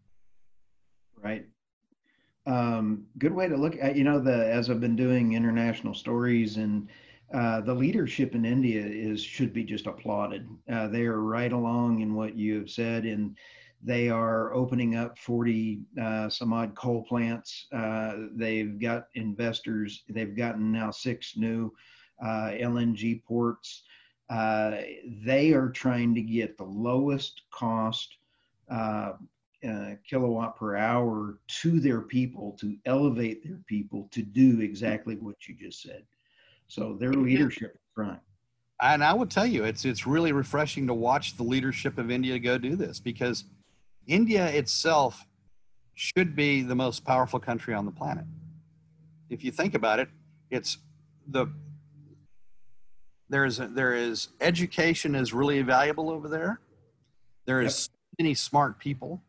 [1.21, 1.45] Right
[2.45, 6.57] um, good way to look at you know the as i've been doing international stories
[6.57, 6.87] and
[7.33, 12.01] uh, the leadership in india is should be just applauded uh, they are right along
[12.01, 13.35] in what you have said and
[13.85, 20.35] they are opening up 40 uh, some odd coal plants uh, they've got investors they've
[20.35, 21.73] gotten now six new
[22.21, 23.83] uh, LNG ports.
[24.29, 24.77] Uh,
[25.23, 28.17] they are trying to get the lowest cost
[29.67, 35.47] uh, kilowatt per hour to their people to elevate their people to do exactly what
[35.47, 36.03] you just said.
[36.67, 38.19] So their leadership is front.
[38.81, 42.37] And I would tell you, it's it's really refreshing to watch the leadership of India
[42.39, 43.45] go do this because
[44.07, 45.25] India itself
[45.93, 48.25] should be the most powerful country on the planet.
[49.29, 50.09] If you think about it,
[50.49, 50.77] it's
[51.27, 51.47] the
[53.29, 56.59] there's a, there is education is really valuable over there.
[57.45, 59.21] There is so many smart people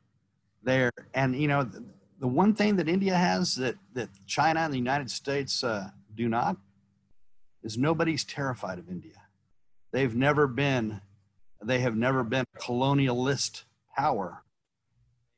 [0.65, 1.85] there, and you know the,
[2.19, 6.29] the one thing that India has that that China and the United States uh, do
[6.29, 6.57] not
[7.63, 9.23] is nobody's terrified of India.
[9.93, 11.01] They've never been,
[11.63, 13.65] they have never been a colonialist
[13.97, 14.43] power.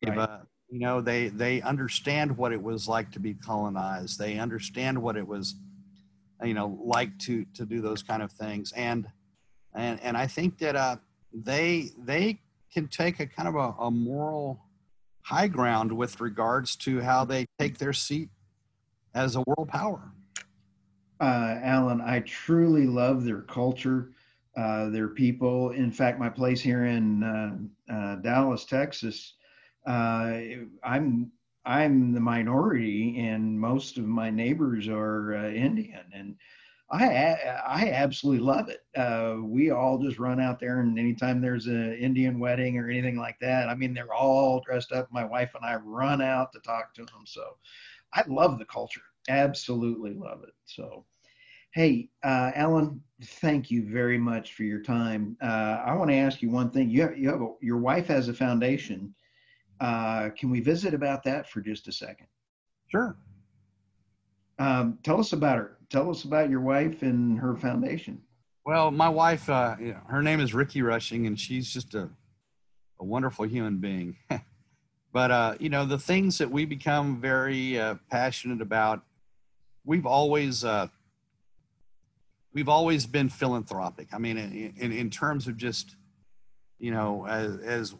[0.04, 0.18] Right.
[0.18, 4.18] Uh, you know, they they understand what it was like to be colonized.
[4.18, 5.54] They understand what it was,
[6.42, 8.72] you know, like to to do those kind of things.
[8.72, 9.06] And
[9.74, 10.96] and and I think that uh,
[11.32, 12.40] they they
[12.72, 14.65] can take a kind of a, a moral
[15.26, 18.28] high ground with regards to how they take their seat
[19.14, 20.12] as a world power
[21.20, 24.12] uh, Allen, I truly love their culture,
[24.56, 25.70] uh, their people.
[25.70, 29.34] In fact, my place here in uh, uh Dallas, Texas,
[29.86, 30.38] uh,
[30.82, 31.30] I'm
[31.64, 36.36] I'm the minority, and most of my neighbors are uh, Indian, and
[36.90, 37.34] I
[37.66, 38.84] I absolutely love it.
[39.42, 43.38] we all just run out there, and anytime there's an Indian wedding or anything like
[43.40, 45.08] that, I mean, they're all dressed up.
[45.10, 47.24] My wife and I run out to talk to them.
[47.26, 47.56] So,
[48.14, 50.54] I love the culture absolutely love it.
[50.64, 51.04] So,
[51.72, 55.36] hey, uh, Allen, thank you very much for your time.
[55.42, 56.90] Uh, I want to ask you one thing.
[56.90, 59.14] You have, you have a, your wife has a foundation.
[59.80, 62.26] Uh, can we visit about that for just a second?
[62.88, 63.16] Sure.
[64.58, 65.76] Um, tell us about her.
[65.90, 68.20] Tell us about your wife and her foundation.
[68.64, 69.76] Well, my wife, uh,
[70.08, 72.08] her name is Ricky Rushing, and she's just a,
[72.98, 74.16] a wonderful human being.
[75.12, 79.02] but uh, you know, the things that we become very uh, passionate about
[79.86, 80.88] we've always uh,
[82.52, 84.08] we've always been philanthropic.
[84.12, 85.96] I mean, in, in, in terms of just
[86.78, 87.94] you know, as, as,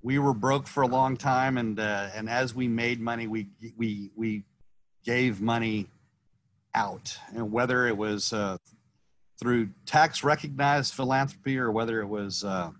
[0.00, 3.48] we were broke for a long time, and uh, and as we made money, we
[3.76, 4.44] we we
[5.04, 5.88] gave money
[6.74, 8.58] out, and whether it was uh,
[9.40, 12.70] through tax recognized philanthropy or whether it was uh,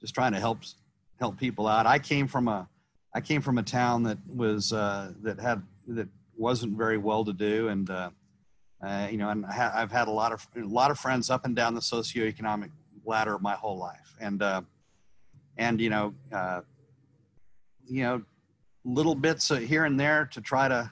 [0.00, 0.60] just trying to help
[1.18, 1.86] help people out.
[1.86, 2.68] I came from a
[3.14, 7.32] I came from a town that was uh, that had that wasn't very well to
[7.32, 8.10] do, and uh,
[8.82, 11.44] uh, you know, and I have had a lot of a lot of friends up
[11.44, 12.70] and down the socioeconomic
[13.04, 14.62] ladder my whole life, and uh,
[15.58, 16.14] and you know,
[17.86, 18.22] you know,
[18.84, 20.90] little bits here and there to try to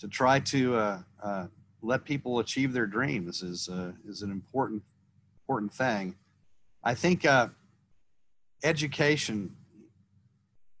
[0.00, 1.46] to try to uh, uh,
[1.82, 4.82] let people achieve their dreams is uh, is an important
[5.44, 6.16] important thing.
[6.82, 7.48] I think uh,
[8.64, 9.54] education,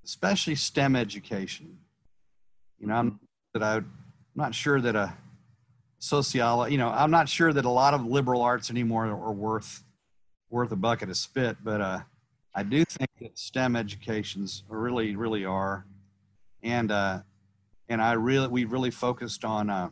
[0.04, 1.78] especially STEM education,
[2.78, 3.20] you know, I'm
[3.54, 3.86] that I, am
[4.34, 5.14] not sure that a
[5.98, 9.82] sociology, you know, I'm not sure that a lot of liberal arts anymore are worth
[10.48, 12.00] worth a bucket of spit, but uh,
[12.54, 15.84] I do think that STEM educations really, really are,
[16.62, 17.20] and uh,
[17.90, 19.90] and I really we really focused on uh,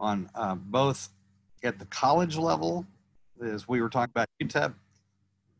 [0.00, 1.10] on uh, both
[1.62, 2.86] at the college level,
[3.44, 4.72] as we were talking about UTEP,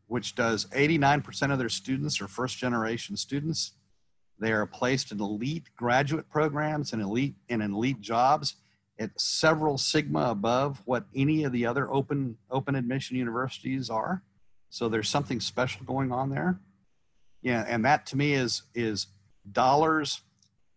[0.07, 3.73] which does 89% of their students are first generation students
[4.39, 8.55] they are placed in elite graduate programs and elite and elite jobs
[8.99, 14.21] at several sigma above what any of the other open open admission universities are.
[14.69, 16.59] So there's something special going on there.
[17.41, 19.07] Yeah, and that to me is is
[19.51, 20.21] dollars.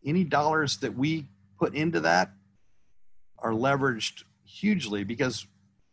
[0.06, 1.26] Any dollars that we
[1.58, 2.30] put into that
[3.38, 5.46] are leveraged hugely because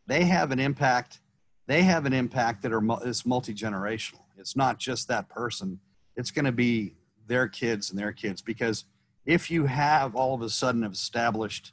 [0.08, 1.20] they have an impact.
[1.68, 4.22] They have an impact that are is multi generational.
[4.38, 5.80] It's not just that person.
[6.16, 6.96] It's going to be
[7.28, 8.86] their kids and their kids because
[9.26, 11.72] if you have all of a sudden established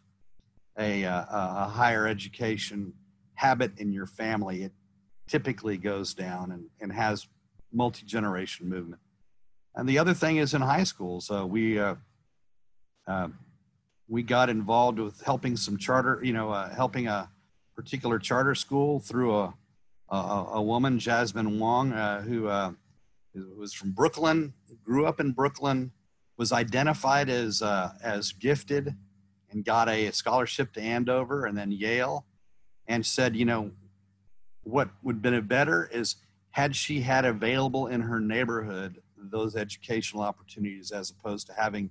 [0.79, 2.95] a, a higher education
[3.35, 4.73] habit in your family, it
[5.29, 7.27] typically goes down and, and has
[7.73, 9.01] multi-generation movement.
[9.75, 11.97] And the other thing is in high schools, uh, we, uh,
[13.11, 13.29] uh,
[14.09, 17.29] we got involved with helping some charter, you know, uh, helping a
[17.75, 19.55] particular charter school through a,
[20.11, 20.17] a,
[20.55, 22.43] a woman, Jasmine Wong, uh, who
[23.57, 24.53] was from Brooklyn,
[24.85, 25.93] grew up in Brooklyn,
[26.37, 28.95] was identified as uh, as gifted,
[29.51, 32.25] and got a scholarship to Andover and then Yale,
[32.87, 33.71] and said, you know,
[34.63, 36.17] what would have been better is
[36.51, 41.91] had she had available in her neighborhood those educational opportunities as opposed to having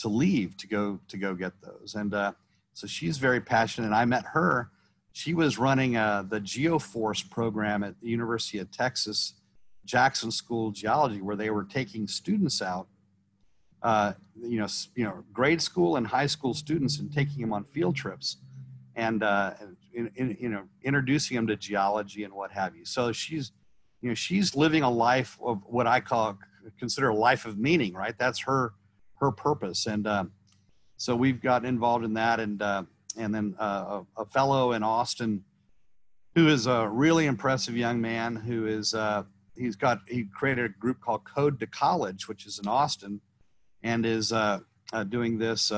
[0.00, 1.94] to leave to go to go get those.
[1.94, 2.32] And uh,
[2.74, 3.86] so she's very passionate.
[3.86, 4.70] And I met her.
[5.12, 9.34] She was running uh, the Geoforce program at the University of Texas
[9.84, 12.86] Jackson School of Geology, where they were taking students out,
[13.82, 17.64] uh, you know, you know, grade school and high school students, and taking them on
[17.64, 18.36] field trips,
[18.94, 19.54] and uh,
[19.92, 22.84] in, in, you know, introducing them to geology and what have you.
[22.84, 23.52] So she's,
[24.00, 26.38] you know, she's living a life of what I call
[26.78, 28.16] consider a life of meaning, right?
[28.18, 28.74] That's her
[29.20, 30.24] her purpose, and uh,
[30.96, 32.82] so we've gotten involved in that, and uh,
[33.16, 35.44] and then uh, a, a fellow in Austin
[36.34, 39.24] who is a really impressive young man who is uh,
[39.56, 43.20] he's got he created a group called Code to College, which is in Austin,
[43.82, 44.60] and is uh,
[44.92, 45.72] uh, doing this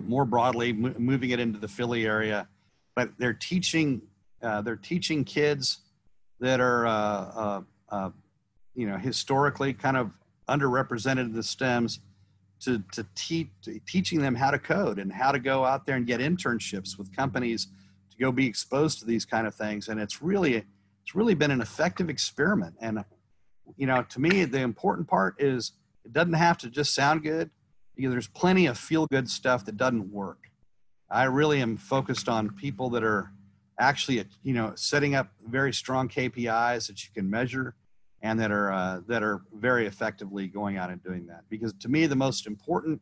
[0.00, 2.48] more broadly, moving it into the Philly area.
[2.96, 4.02] But they're teaching
[4.40, 5.78] they're teaching kids
[6.40, 7.64] that are
[8.74, 10.10] you know historically kind of
[10.50, 12.00] underrepresented in the STEMs
[12.60, 13.48] to to teach
[13.86, 17.14] teaching them how to code and how to go out there and get internships with
[17.16, 17.68] companies
[18.10, 19.88] to go be exposed to these kind of things.
[19.88, 20.56] And it's really
[21.02, 22.74] it's really been an effective experiment.
[22.80, 23.04] And
[23.76, 25.72] you know, to me, the important part is
[26.04, 27.50] it doesn't have to just sound good.
[27.96, 30.50] Because there's plenty of feel good stuff that doesn't work.
[31.10, 33.32] I really am focused on people that are
[33.78, 37.74] actually, you know, setting up very strong KPIs that you can measure
[38.22, 41.42] and that are uh, that are very effectively going out and doing that.
[41.48, 43.00] Because to me, the most important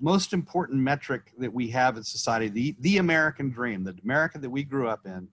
[0.00, 4.50] most important metric that we have in society, the the American dream, the America that
[4.50, 5.28] we grew up in,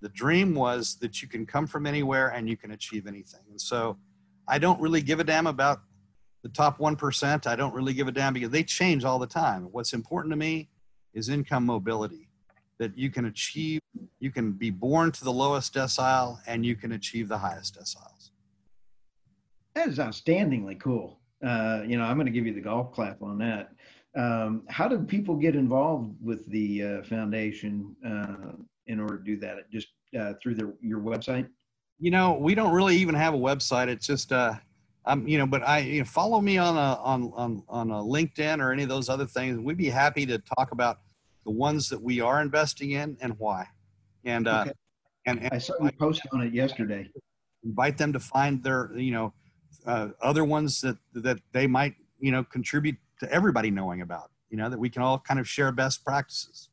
[0.00, 3.40] the dream was that you can come from anywhere and you can achieve anything.
[3.50, 3.96] And so,
[4.48, 5.82] I don't really give a damn about
[6.42, 7.46] the top one percent.
[7.46, 9.68] I don't really give a damn because they change all the time.
[9.70, 10.68] What's important to me
[11.14, 12.29] is income mobility
[12.80, 13.80] that you can achieve,
[14.20, 18.30] you can be born to the lowest decile and you can achieve the highest deciles.
[19.74, 21.20] That is outstandingly cool.
[21.46, 23.72] Uh, you know, I'm going to give you the golf clap on that.
[24.16, 28.56] Um, how do people get involved with the uh, foundation uh,
[28.86, 29.70] in order to do that?
[29.70, 31.48] Just uh, through the, your website?
[31.98, 33.88] You know, we don't really even have a website.
[33.88, 34.54] It's just, uh,
[35.04, 38.02] um, you know, but I you know, follow me on a on on on a
[38.02, 39.58] LinkedIn or any of those other things.
[39.58, 41.00] We'd be happy to talk about
[41.44, 43.66] the ones that we are investing in and why.
[44.24, 44.72] And, uh, okay.
[45.26, 47.08] and, and I saw you post on it yesterday.
[47.64, 49.32] Invite them to find their, you know,
[49.86, 54.56] uh, other ones that, that they might, you know, contribute to everybody knowing about, you
[54.56, 56.68] know, that we can all kind of share best practices.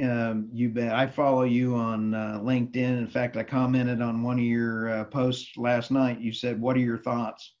[0.00, 0.94] Um, you bet.
[0.94, 2.76] I follow you on uh, LinkedIn.
[2.76, 6.20] In fact, I commented on one of your uh, posts last night.
[6.20, 7.54] You said, "What are your thoughts?"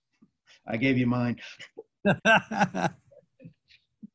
[0.64, 1.40] I gave you mine.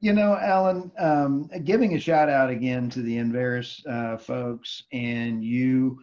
[0.04, 5.41] You know, Allen, um, giving a shout out again to the Enverus uh, folks and
[5.41, 5.97] you.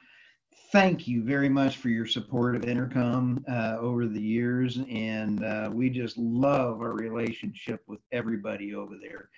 [0.73, 5.69] Thank you very much for your support of EnerCom uh, over the years, and uh,
[5.71, 9.29] we just love our relationship with everybody over there.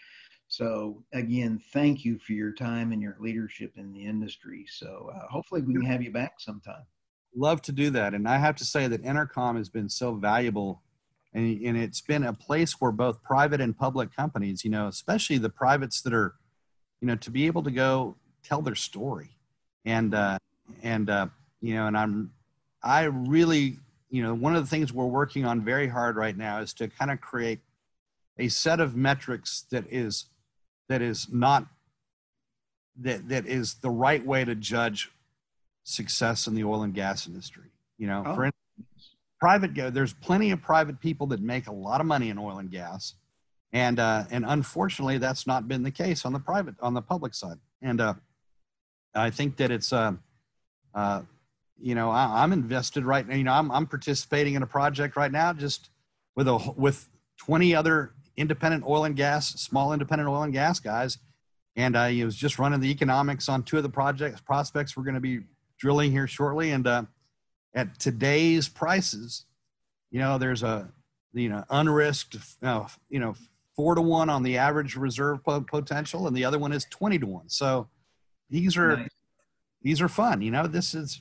[0.47, 4.65] So again, thank you for your time and your leadership in the industry.
[4.69, 6.85] So uh, hopefully we can have you back sometime.
[7.35, 10.85] Love to do that, and I have to say that EnerCom has been so valuable
[11.35, 15.39] and, and it's been a place where both private and public companies you know especially
[15.39, 16.35] the privates that are
[17.01, 19.31] you know to be able to go tell their story
[19.85, 20.39] and uh,
[20.83, 21.27] and uh,
[21.61, 22.33] you know and i'm
[22.83, 23.79] i really
[24.11, 26.89] you know one of the things we're working on very hard right now is to
[26.89, 27.61] kind of create
[28.39, 30.27] a set of metrics that is
[30.89, 31.67] that is not
[32.97, 35.11] that that is the right way to judge
[35.85, 38.35] success in the oil and gas industry you know oh.
[38.35, 38.51] for
[39.43, 42.59] private go there's plenty of private people that make a lot of money in oil
[42.59, 43.15] and gas.
[43.73, 47.35] And uh, and unfortunately that's not been the case on the private on the public
[47.35, 47.59] side.
[47.83, 48.15] And uh,
[49.17, 50.13] i think that it's uh,
[50.95, 51.23] uh,
[51.81, 55.17] you know I, am invested right now you know I'm, I'm participating in a project
[55.17, 55.91] right now just
[56.37, 61.19] with a with 20 other independent oil and gas small independent oil and gas guys.
[61.75, 65.21] And i was just running the economics on two of the projects prospects we're going
[65.23, 65.41] to be
[65.79, 66.71] drilling here shortly.
[66.71, 67.03] And uh,
[67.75, 69.45] at today's prices,
[70.11, 70.91] you know, there's a
[71.33, 73.35] you know unrisked, uh, you know,
[73.75, 77.27] four to one on the average reserve potential, and the other one is twenty to
[77.27, 77.49] one.
[77.49, 77.89] So
[78.51, 79.09] these are nice.
[79.83, 80.43] these are fun.
[80.43, 81.21] You know, this is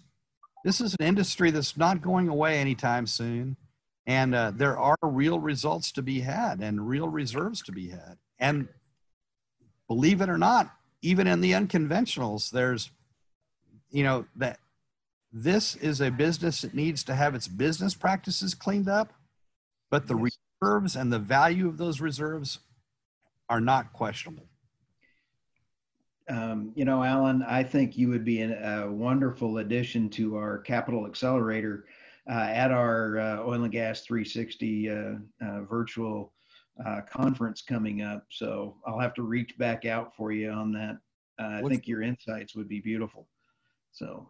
[0.64, 3.56] this is an industry that's not going away anytime soon,
[4.06, 8.18] and uh, there are real results to be had and real reserves to be had.
[8.40, 8.68] And
[9.88, 10.72] believe it or not,
[11.02, 12.92] even in the unconventionals, there's
[13.90, 14.60] you know that
[15.32, 19.14] this is a business that needs to have its business practices cleaned up,
[19.90, 20.38] but the yes.
[20.62, 22.60] reserves and the value of those reserves
[23.50, 24.48] are not questionable.
[26.30, 31.06] Um, you know, Allen, I think you would be a wonderful addition to our capital
[31.06, 31.86] accelerator
[32.30, 34.94] uh, at our uh, Oil and Gas 360 uh,
[35.42, 36.34] uh, virtual
[36.86, 38.26] uh, conference coming up.
[38.30, 40.98] So I'll have to reach back out for you on that.
[41.40, 43.28] Uh, I think your insights would be beautiful.
[43.92, 44.30] So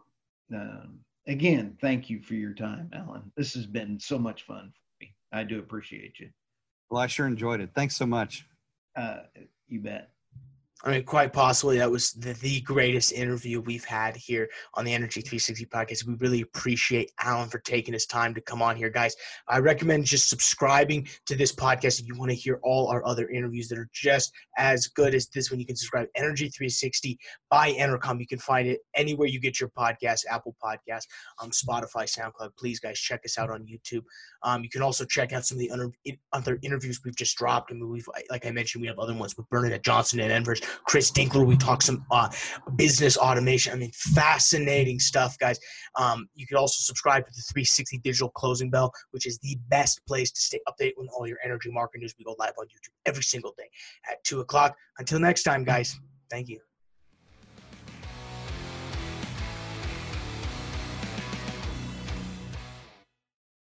[0.54, 3.30] um, again, thank you for your time, Allen.
[3.36, 5.14] This has been so much fun for me.
[5.32, 6.30] I do appreciate you.
[6.90, 7.70] Well, I sure enjoyed it.
[7.74, 8.46] Thanks so much.
[8.96, 9.20] Uh,
[9.68, 10.10] you bet.
[10.84, 14.92] I mean, quite possibly that was the, the greatest interview we've had here on the
[14.92, 16.06] Energy 360 podcast.
[16.06, 19.14] We really appreciate Allen for taking his time to come on here, guys.
[19.48, 23.28] I recommend just subscribing to this podcast if you want to hear all our other
[23.28, 25.60] interviews that are just as good as this one.
[25.60, 27.16] You can subscribe Energy 360
[27.48, 28.18] by EnerCom.
[28.18, 31.06] You can find it anywhere you get your podcast, Apple Podcasts,
[31.40, 32.50] um, Spotify, SoundCloud.
[32.58, 34.02] Please, guys, check us out on YouTube.
[34.42, 37.70] Um, you can also check out some of the other, interviews we've just dropped.
[37.70, 40.64] I mean, we've, like I mentioned, we have other ones with Bernadette Johnson and Enverus.
[40.84, 41.46] Chris Dinkler.
[41.46, 42.28] We talk some uh,
[42.76, 43.72] business automation.
[43.72, 45.58] I mean, fascinating stuff, guys.
[45.96, 50.04] Um, you can also subscribe to the 360 Digital Closing Bell, which is the best
[50.06, 52.14] place to stay updated with all your energy market news.
[52.18, 53.68] We go live on YouTube every single day
[54.10, 54.76] at 2 o'clock.
[54.98, 55.98] Until next time, guys,
[56.30, 56.71] thank you.